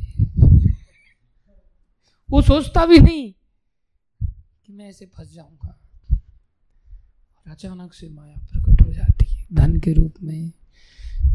[2.31, 3.33] वो सोचता भी नहीं
[4.65, 5.79] कि मैं ऐसे फंस जाऊँगा।
[7.47, 10.51] अचानक से माया प्रकट हो जाती है। धन के रूप में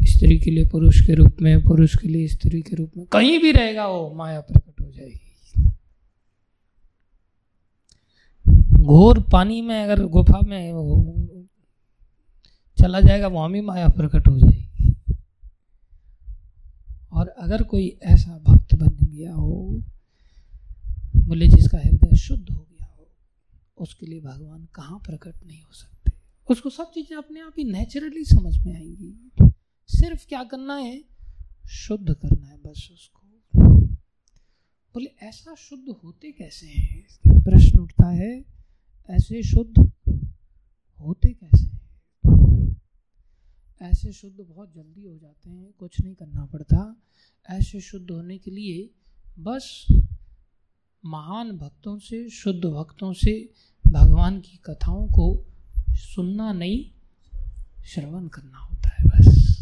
[0.03, 3.39] स्त्री के लिए पुरुष के रूप में, पुरुष के लिए स्त्री के रूप में। कहीं
[3.39, 5.27] भी रहेगा, वो माया प्रकट हो जाएगी।
[8.83, 10.73] घोर पानी में अगर गुफा में
[12.77, 14.95] चला जाएगा, वहाँ भी माया प्रकट हो जाएगी।
[17.11, 19.83] और अगर कोई ऐसा भक्त बन गया हो,
[21.15, 23.07] बोले जिसका हृदय शुद्ध हो गया हो,
[23.77, 26.11] उसके लिए भगवान कहाँ प्रकट नहीं हो सकते?
[26.49, 29.31] उसको सब चीज़ें अपने आप ही नेचुरली समझ में आएँगी।
[29.91, 31.03] सिर्फ़ क्या करना है?
[31.69, 33.21] शुद्ध करना है बस उसको।
[34.93, 37.07] बोले, ऐसा शुद्ध होते कैसे हैं?
[37.27, 38.45] प्रश्न उठता है,
[39.09, 39.91] ऐसे शुद्ध
[40.99, 41.81] होते कैसे हैं?
[43.81, 47.01] ऐसे शुद्ध बहुत जल्दी हो जाते हैं, कुछ नहीं करना पड़ता।
[47.49, 48.89] ऐसे शुद्ध होने के लिए
[49.39, 49.87] बस
[51.05, 53.53] महान भक्तों से, शुद्ध भक्तों से
[53.87, 55.45] भगवान की कथाओं को
[55.89, 56.91] सुनना नहीं,
[57.85, 59.57] श्रवण करना होता है बस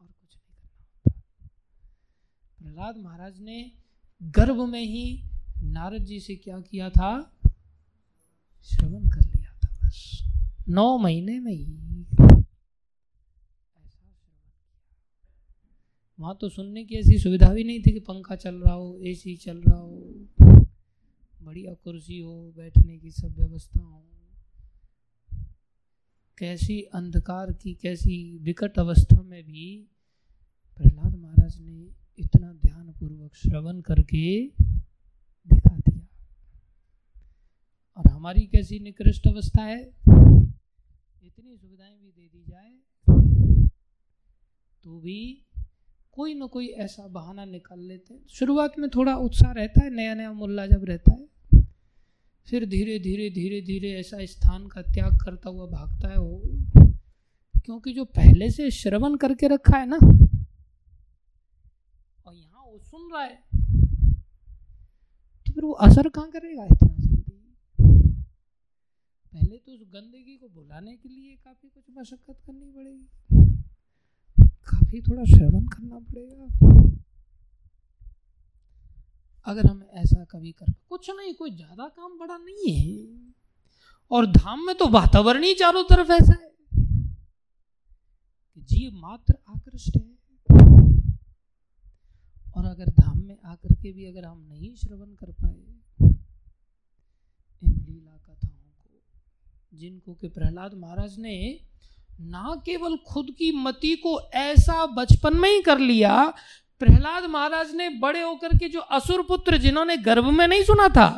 [0.00, 1.20] और कुछ नहीं करना होता
[2.60, 3.72] प्रहलाद महाराज ने
[4.22, 5.22] गर्भ में ही
[5.62, 7.40] नारद जी से क्या किया था?
[8.62, 10.24] श्रवण कर लिया था बस।
[10.68, 11.76] नौ महीने में ही।
[16.18, 19.36] वहाँ तो सुनने की ऐसी सुविधा भी नहीं थी कि पंखा चल रहा हो एसी
[19.36, 20.26] चल रहा हो,
[21.42, 24.04] बढ़िया कुर्सी हो, बैठने की सब व्यवस्था हो।
[26.38, 29.86] कैसी अंधकार की, कैसी विकट अवस्था में भी
[30.76, 31.88] प्रहलाद महाराज ने
[32.20, 34.46] इतना ध्यान पूर्वक श्रवण करके
[35.50, 36.06] दिखा दिया।
[37.96, 39.80] और हमारी कैसी निकृष्ट अवस्था है?
[39.80, 42.70] इतनी सुविधाएँ भी दे दी जाए
[44.84, 45.46] तो भी
[46.12, 50.14] कोई ना कोई ऐसा बहाना निकाल लेते हैं। शुरुआत में थोड़ा उत्साह रहता है नया
[50.14, 51.62] नया मुल्ला जब रहता है,
[52.46, 56.42] फिर धीरे धीरे धीरे धीरे ऐसा स्थान का त्याग करता हुआ भागता है वो।
[57.64, 59.98] क्योंकि जो पहले से श्रवण करके रखा है ना
[62.26, 63.42] और यहाँ वो सुन रहा है।
[65.46, 67.32] तो फिर वो असर कहाँ करेगा इतना जल्दी?
[69.32, 73.06] पहले तो उस गंदगी को भुलाने के लिए काफ़ी कुछ मशक्कत करनी पड़ेगी।
[74.64, 76.46] काफ़ी थोड़ा श्रवण करना पड़ेगा।
[79.46, 83.32] अगर हम ऐसा कभी कर कुछ नहीं कोई ज़्यादा काम बड़ा नहीं है।
[84.10, 86.48] और धाम में तो वातावरण ही चारों तरफ़ ऐसा है
[88.68, 90.19] जीव मात्र आकृष्ट है।
[92.56, 95.54] और अगर धाम में आकर के भी अगर हम नहीं श्रवण कर पाए,
[97.62, 98.88] इन लीला कथाओं को,
[99.78, 101.36] जिनको के प्रहलाद महाराज ने
[102.20, 106.24] ना केवल खुद की मति को ऐसा बचपन में ही कर लिया,
[106.80, 111.08] प्रहलाद महाराज ने बड़े होकर के जो असुर पुत्र जिन्होंने गर्भ में नहीं सुना था,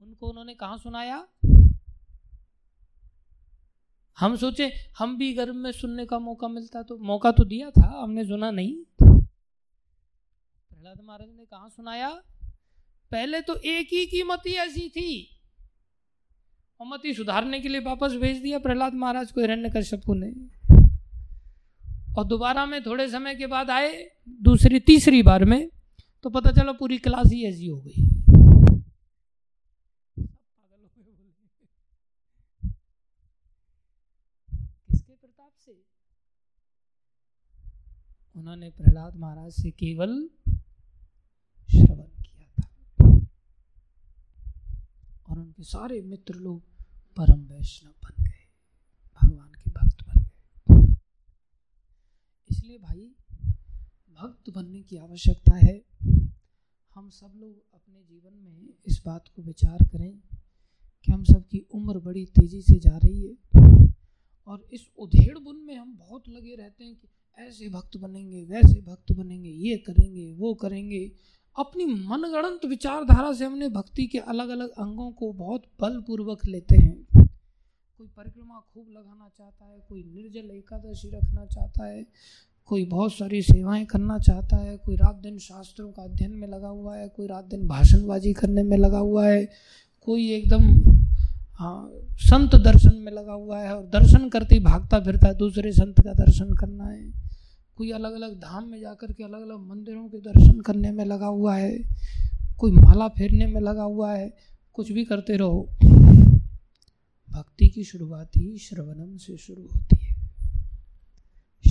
[0.00, 1.26] उनको उन्होंने कहा सुनाया?
[4.18, 7.88] हम सोचे, हम भी गर्भ में सुनने का मौका मिलता तो मौका तो दिया था,
[8.02, 8.74] हमने सुना नहीं
[10.70, 12.08] प्रहलाद महाराज ने कहा सुनाया?
[13.12, 15.32] पहले तो एक ही की मति ऐसी थी।
[16.80, 20.32] और मति सुधारने के लिए वापस भेज दिया प्रहलाद महाराज को हिरण्य कश्यप ने
[22.18, 23.92] और दोबारा में थोड़े समय के बाद आए,
[24.42, 25.68] दूसरी, तीसरी बार में
[26.24, 28.04] तो पता चला पूरी क्लास ही ऐसी हो गई
[34.88, 35.72] किसके प्रताप से
[38.36, 40.30] उन्होंने प्रहलाद महाराज से केवल
[41.70, 43.08] श्रवण किया था।
[45.28, 46.62] और उनके सारे मित्र लोग
[47.16, 48.46] परम वैष्णव बन गए,
[49.22, 50.96] भगवान के भक्त बन गए।
[52.50, 53.14] इसलिए भाई,
[54.10, 55.84] भक्त बनने की आवश्यकता है।
[56.94, 60.18] हम सब लोग अपने जीवन में इस बात को विचार करें
[61.04, 63.36] कि हम सबकी उम्र बड़ी तेज़ी से जा रही है।
[64.46, 67.08] और इस उधेड़ बुन में हम बहुत लगे रहते हैं कि
[67.38, 71.12] ऐसे भक्त बनेंगे, वैसे भक्त बनेंगे, ये करेंगे, वो करेंगे।
[71.58, 77.06] अपनी मनगणंत विचारधारा से हमने भक्ति के अलग अलग अंगों को बहुत बलपूर्वक लेते हैं।
[77.98, 82.06] कोई परिक्रमा खूब लगाना चाहता है, कोई निर्जल एकादशी रखना चाहता है,
[82.66, 86.68] कोई बहुत सारी सेवाएँ करना चाहता है, कोई रात दिन शास्त्रों का अध्ययन में लगा
[86.68, 89.48] हुआ है, कोई रात दिन भाषणबाजी करने में लगा हुआ है,
[90.00, 90.92] कोई एकदम
[91.58, 95.72] हाँ संत दर्शन में लगा हुआ है और दर्शन करते ही भागता फिरता है, दूसरे
[95.72, 97.25] संत का दर्शन करना है।
[97.76, 101.26] कोई अलग अलग धाम में जाकर के अलग अलग मंदिरों के दर्शन करने में लगा
[101.26, 101.78] हुआ है,
[102.58, 104.36] कोई माला फेरने में लगा हुआ है,
[104.74, 105.68] कुछ भी करते रहो।
[107.30, 110.14] भक्ति की शुरुआत ही श्रवणम से शुरू होती है।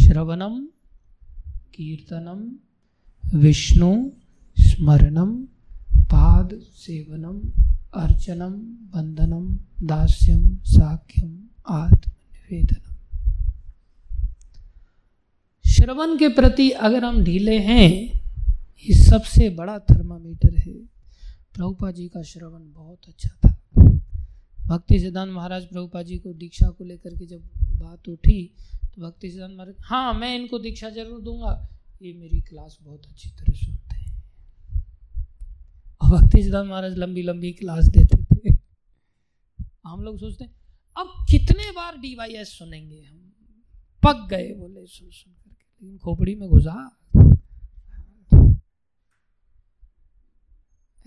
[0.04, 0.68] श्रवणम,
[1.76, 2.56] कीर्तनम,
[3.40, 4.12] विष्णु,
[4.60, 5.44] स्मरणम,
[5.92, 7.40] पाद सेवनम,
[8.02, 8.54] अर्चनम,
[8.96, 12.95] बंधनम, दास्यम, साख्यम आत्म निवेदनम
[15.76, 17.90] श्रवण के प्रति अगर हम ढीले हैं,
[18.86, 20.74] ये सबसे बड़ा थर्मामीटर है।
[21.54, 23.50] प्रभुपा जी का श्रवण बहुत अच्छा था।
[24.60, 27.42] भक्ति सिद्धांत महाराज प्रभुपा जी को दीक्षा को लेकर के जब
[27.80, 28.44] बात उठी
[28.86, 31.52] तो भक्ति सिद्धांत महाराज हाँ मैं इनको दीक्षा ज़रूर दूँगा।
[32.02, 34.14] ये मेरी क्लास बहुत अच्छी तरह सुनते हैं।
[36.02, 38.54] और भक्ति सिद्धांत महाराज लंबी लंबी क्लास देते थे।
[39.86, 40.52] हम लोग सोचते हैं,
[40.96, 43.22] अब कितने बार डीवाईएस सुनेंगे हम?
[44.04, 46.76] पक गए बोले सुन सुन करके। लेकिन खोपड़ी में घुसा।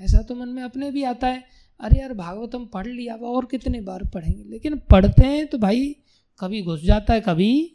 [0.01, 1.45] ऐसा तो मन में अपने भी आता है।
[1.81, 4.45] अरे यार, भागवतम पढ़ लिया और कितने बार पढ़ेंगे?
[4.45, 5.95] लेकिन पढ़ते हैं तो भाई,
[6.41, 7.75] कभी घुस जाता है, कभी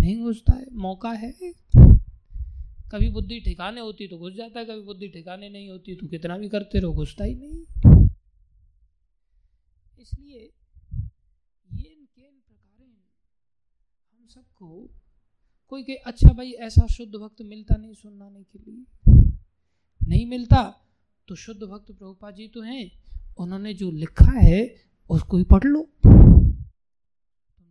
[0.00, 1.32] नहीं घुसता है। मौका है।
[2.92, 6.38] कभी बुद्धि ठिकाने होती तो घुस जाता है, कभी बुद्धि ठिकाने नहीं होती तो कितना
[6.38, 7.60] भी करते रहो, घुसता ही नहीं।
[10.00, 10.52] इसलिए
[11.72, 12.86] ये इन प्रकार
[14.12, 14.88] हम सबको
[15.70, 18.84] कोई के अच्छा भाई, ऐसा शुद्ध भक्त मिलता नहीं सुनाने के लिए।
[20.00, 20.62] नहीं मिलता
[21.28, 22.90] तो शुद्ध भक्त प्रभुपा जी तो हैं।
[23.38, 24.76] उन्होंने जो लिखा है
[25.10, 26.12] उसको ही पढ़ लो। तुम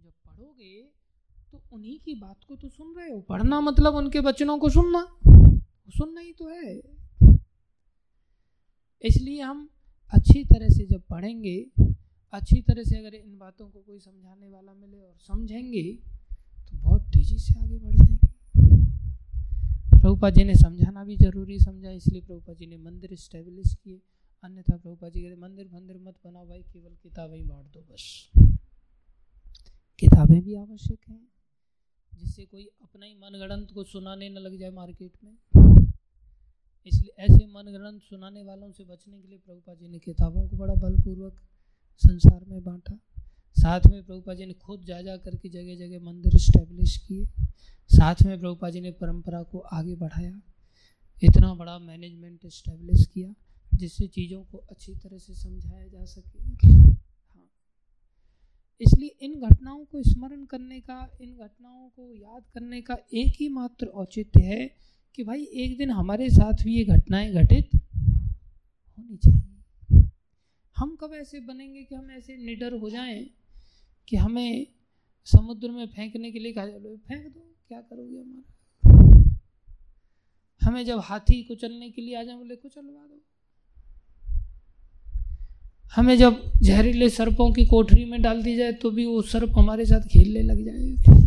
[0.04, 0.82] जब पढ़ोगे
[1.52, 5.02] तो उन्हीं की बात को तो सुन रहे हो। पढ़ना मतलब उनके वचनों को सुनना।
[5.90, 6.76] सुनना ही तो है।
[9.02, 9.70] इसलिए हम
[10.14, 11.58] अच्छी तरह से जब पढ़ेंगे,
[12.34, 15.98] अच्छी तरह से अगर इन बातों को कोई समझाने वाला मिले और समझेंगे
[17.20, 18.28] तेज़ी से आगे बढ़ जाएँगे।
[20.00, 24.02] प्रभुपा जी ने समझाना भी ज़रूरी समझा, इसलिए प्रभुपा जी ने मंदिर स्टेब्लिश किए।
[24.44, 28.32] अन्यथा प्रभुपा जी कहते, मंदिर मंदिर मत बनाओ भाई, केवल किताबें बांट दो बस।
[30.00, 31.28] किताबें भी आवश्यक हैं,
[32.14, 35.38] जिससे कोई अपना ही मनगणंत को सुनाने न लग जाए मार्केट में।
[36.86, 40.74] इसलिए ऐसे मनगणंत सुनाने वालों से बचने के लिए प्रभुपा जी ने किताबों को बड़ा
[40.74, 41.42] बलपूर्वक
[41.98, 43.00] संसार में बांटा।
[43.56, 47.26] साथ में प्रभुपा जी ने खुद जा जा करके जगह जगह मंदिर स्टैब्लिश किए।
[47.90, 50.42] साथ में प्रभुपा जी ने परंपरा को आगे बढ़ाया।
[51.24, 53.34] इतना बड़ा मैनेजमेंट इस्टेब्लिश किया
[53.76, 57.50] जिससे चीज़ों को अच्छी तरह से समझाया जा सके। हाँ।
[58.82, 63.50] इसलिए इन घटनाओं को स्मरण करने का, इन घटनाओं को याद करने का एक ही
[63.50, 64.76] मात्र औचित्य है
[65.16, 67.70] कि भाई एक दिन हमारे साथ भी ये घटनाएँ घटित
[69.00, 69.46] होनी चाहिए।
[70.78, 73.30] हम कब ऐसे बनेंगे कि हम ऐसे निडर हो जाएँ?
[74.10, 74.68] कि हमें
[75.26, 78.56] समुद्र में फेंकने के लिए कहा जाए फेंक दो, क्या करोगे हमारा?
[80.62, 83.22] हमें जब हाथी कुचलने के लिए आ जाए, बोले, कुचलवा दो।
[85.96, 89.86] हमें जब जहरीले सर्पों की कोठरी में डाल दी जाए तो भी वो सर्प हमारे
[89.86, 91.20] साथ खेलने लग जाए।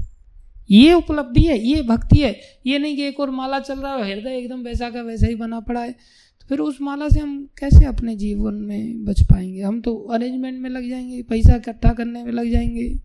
[0.70, 4.14] ये उपलब्धि है, ये भक्ति है। ये नहीं कि एक और माला चल रहा है,
[4.14, 5.94] हृदय एकदम वैसा का वैसा ही बना पड़ा है।
[6.52, 9.60] फिर उस माला से हम कैसे अपने जीवन में बच पाएँगे?
[9.62, 13.00] हम तो अरेंजमेंट में लग जाएँगे, पैसा इकट्ठा करने में लग जाएँगे।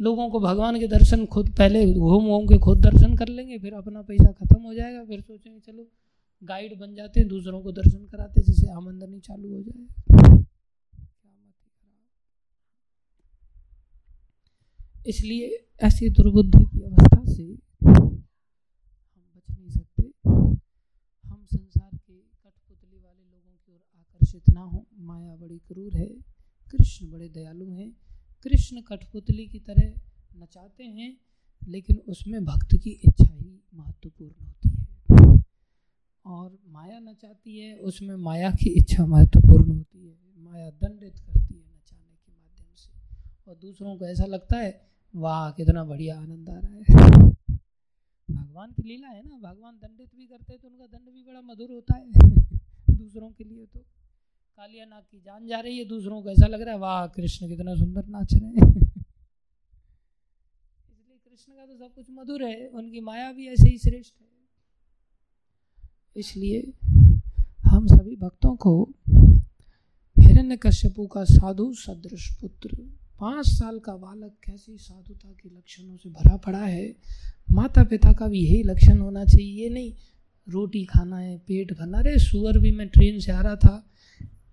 [0.00, 3.74] लोगों को भगवान के दर्शन खुद, पहले घूम घूम के खुद दर्शन कर लेंगे, फिर
[3.74, 5.88] अपना पैसा खत्म हो जाएगा, फिर सोचेंगे, चलो
[6.44, 10.44] गाइड बन जाते हैं, दूसरों को दर्शन कराते जिससे आमंदनी चालू हो जाए।
[15.06, 17.58] इसलिए ऐसी दुर्बुद्धि की अवस्था से
[19.50, 20.02] नहीं सकते
[21.24, 23.56] हम संसार के कठपुतली वाले लोगों
[24.24, 26.06] आकर्षित ना हो। माया बड़ी क्रूर है।
[26.70, 27.96] कृष्ण बड़े दयालु हैं।
[28.42, 29.94] कृष्ण कठपुतली की तरह
[30.36, 31.16] नचाते हैं,
[31.68, 35.44] लेकिन उसमें भक्त की इच्छा ही महत्वपूर्ण होती है।
[36.26, 41.66] और माया नचाती है, उसमें माया की इच्छा महत्वपूर्ण होती है। माया दंडित करती है
[41.76, 42.90] नचाने के माध्यम से।
[43.50, 47.18] और दूसरों को ऐसा लगता है, वाह, कितना बढ़िया आनंद आ रहा है।
[48.30, 51.40] भगवान की लीला है ना। भगवान दंडित भी करते हैं तो उनका दंड भी बड़ा
[51.40, 52.10] मधुर होता है।
[52.98, 53.84] दूसरों के लिए तो।
[54.56, 57.48] कालिया नाग की जान जा रही है, दूसरों को ऐसा लग रहा है, वाह, कृष्ण
[57.48, 58.76] कितना सुंदर नाच रहे हैं।
[60.90, 64.26] इसलिए कृष्ण का तो सब कुछ मधुर है, उनकी माया भी ऐसे ही श्रेष्ठ है।
[66.16, 66.72] इसलिए
[67.60, 68.92] हम सभी भक्तों को
[70.18, 72.68] हिरण्य कश्यपु का साधु सदृश पुत्र,
[73.20, 76.96] पाँच साल का बालक कैसी साधुता के लक्षणों से भरा पड़ा है?
[77.50, 79.92] माता पिता का भी यही लक्षण होना चाहिए ये नहीं,
[80.48, 83.90] रोटी खाना है, पेट भरना। अरे, सुअर भी मैं ट्रेन से आ रहा था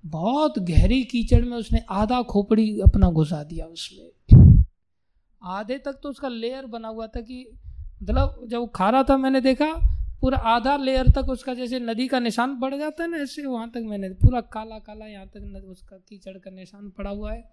[0.04, 4.64] बहुत गहरी कीचड़ में उसने आधा खोपड़ी अपना घुसा दिया उसमें।
[5.42, 7.46] आधे तक तो उसका लेयर बना हुआ था कि
[8.02, 9.74] मतलब जब खा रहा था मैंने देखा,
[10.22, 13.70] पूरा आधा लेयर तक उसका जैसे नदी का निशान पड़ जाता है ना, ऐसे वहाँ
[13.70, 17.44] तक मैंने पूरा काला काला यहाँ तक उसका कीचड़ का निशान पड़ा हुआ है।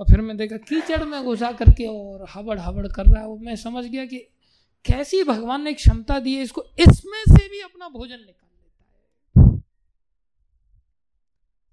[0.00, 3.36] और फिर मैं देखा कीचड़ में घुसा करके और हबड़ हबड़ कर रहा है। वो
[3.38, 4.18] मैं समझ गया कि
[4.84, 9.60] कैसी भगवान ने क्षमता दी है, इसको इसमें से भी अपना भोजन निकाल लेता है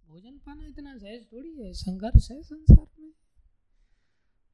[0.09, 3.09] भोजन पाना इतना सहज थोड़ी है, संघर्ष है संसार में।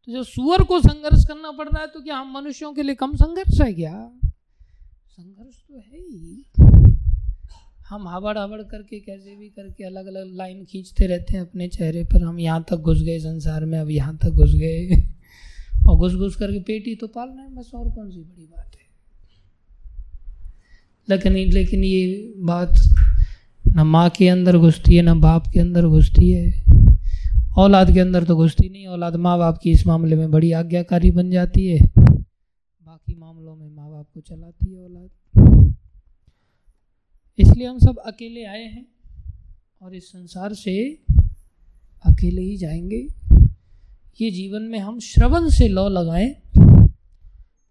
[0.06, 2.96] तो जो सुअर को संघर्ष करना पड़ रहा है तो क्या हम मनुष्यों के लिए
[2.96, 3.94] कम संघर्ष है क्या?
[5.08, 6.46] संघर्ष तो है ही।
[7.90, 12.04] हम हबड़ हबड़ करके, कैसे भी करके अलग अलग लाइन खींचते रहते हैं अपने चेहरे
[12.04, 14.90] पर। हम यहाँ तक घुस गए संसार में, अब यहाँ तक घुस गए।
[15.90, 18.46] और घुस घुस करके पेट ही तो पाल रहे हैं, बस और कौन सी बड़ी
[18.46, 18.88] बात है?
[21.10, 22.74] लेकिन लेकिन ये बात
[23.76, 26.66] न माँ के अंदर घुसती है, न बाप के अंदर घुसती है।
[27.58, 31.12] औलाद के अंदर तो घुसती नहीं, औलाद माँ बाप की इस मामले में बड़ी आज्ञाकारी
[31.12, 35.74] बन जाती है। बाकी मामलों में माँ बाप को चलाती है औलाद।
[37.40, 38.86] इसलिए हम सब अकेले आए हैं
[39.82, 40.76] और इस संसार से
[42.06, 43.08] अकेले ही जाएँगे।
[44.22, 46.30] ये जीवन में हम श्रवण से लौ लगाएँ,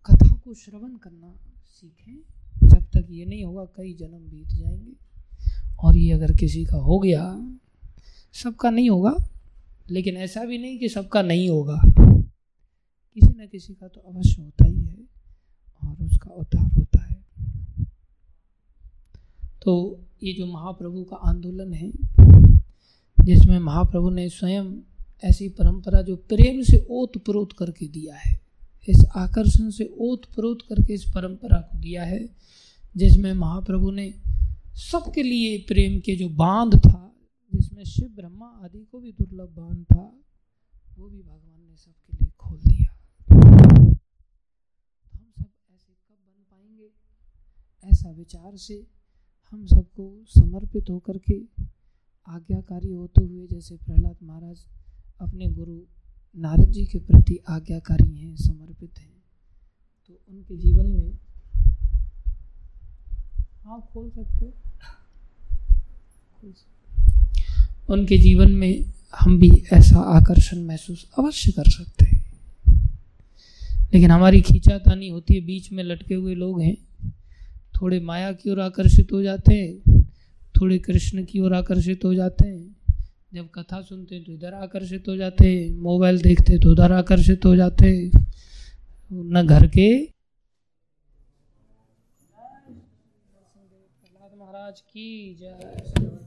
[0.07, 1.35] कथा को श्रवण करना
[1.67, 5.04] सीखें, जब तक ये नहीं होगा कई जन्म बीत जाएँगे।
[5.79, 7.57] और ये अगर किसी का हो गया,
[8.33, 9.17] सबका नहीं होगा।
[9.91, 11.81] लेकिन ऐसा भी नहीं कि सबका नहीं होगा।
[13.15, 14.99] किसी न किसी का तो अवश्य होता ही है
[15.85, 17.25] और उसका उद्धार होता है।
[19.63, 21.93] तो ये जो महाप्रभु का आंदोलन है,
[23.25, 24.81] जिसमें महाप्रभु ने स्वयं
[25.25, 28.41] ऐसी परंपरा जो प्रेम से ओत प्रोत करके दिया है,
[28.89, 32.29] इस आकर्षण से ओत प्रोत करके इस परंपरा को दिया है,
[32.97, 34.15] जिसमें महाप्रभु ने
[34.75, 37.17] सबके लिए प्रेम के जो बाँध था,
[37.55, 40.21] जिसमें शिव ब्रह्मा आदि को भी दुर्लभ बाँध था,
[40.99, 42.99] वो भी भगवान ने सबके लिए खोल दिया।
[45.13, 46.91] हम सब ऐसे कब बन पाएँगे?
[47.85, 48.87] ऐसा विचार से
[49.51, 51.43] हम सबको समर्पित होकर के
[52.27, 54.67] आज्ञाकारी होते हुए, जैसे प्रहलाद महाराज
[55.21, 55.81] अपने गुरु
[56.37, 59.25] नारद जी के प्रति आज्ञाकारी हैं, समर्पित हैं।
[60.07, 61.19] तो उनके जीवन में
[63.65, 64.47] हाँ खोल सकते
[67.89, 68.85] उनके जीवन में
[69.21, 72.25] हम भी ऐसा आकर्षण महसूस अवश्य कर सकते हैं।
[73.95, 76.77] लेकिन हमारी खींचातानी होती है, बीच में लटके हुए लोग हैं।
[77.81, 80.03] थोड़े माया की ओर आकर्षित हो जाते हैं,
[80.61, 82.77] थोड़े कृष्ण की ओर आकर्षित हो जाते हैं।
[83.35, 87.45] जब कथा सुनते हैं तो इधर आकर्षित हो जाते हैं, मोबाइल देखते तो उधर आकर्षित
[87.45, 88.11] हो जाते
[89.13, 90.14] न घर के
[94.65, 96.24] महाराज की जय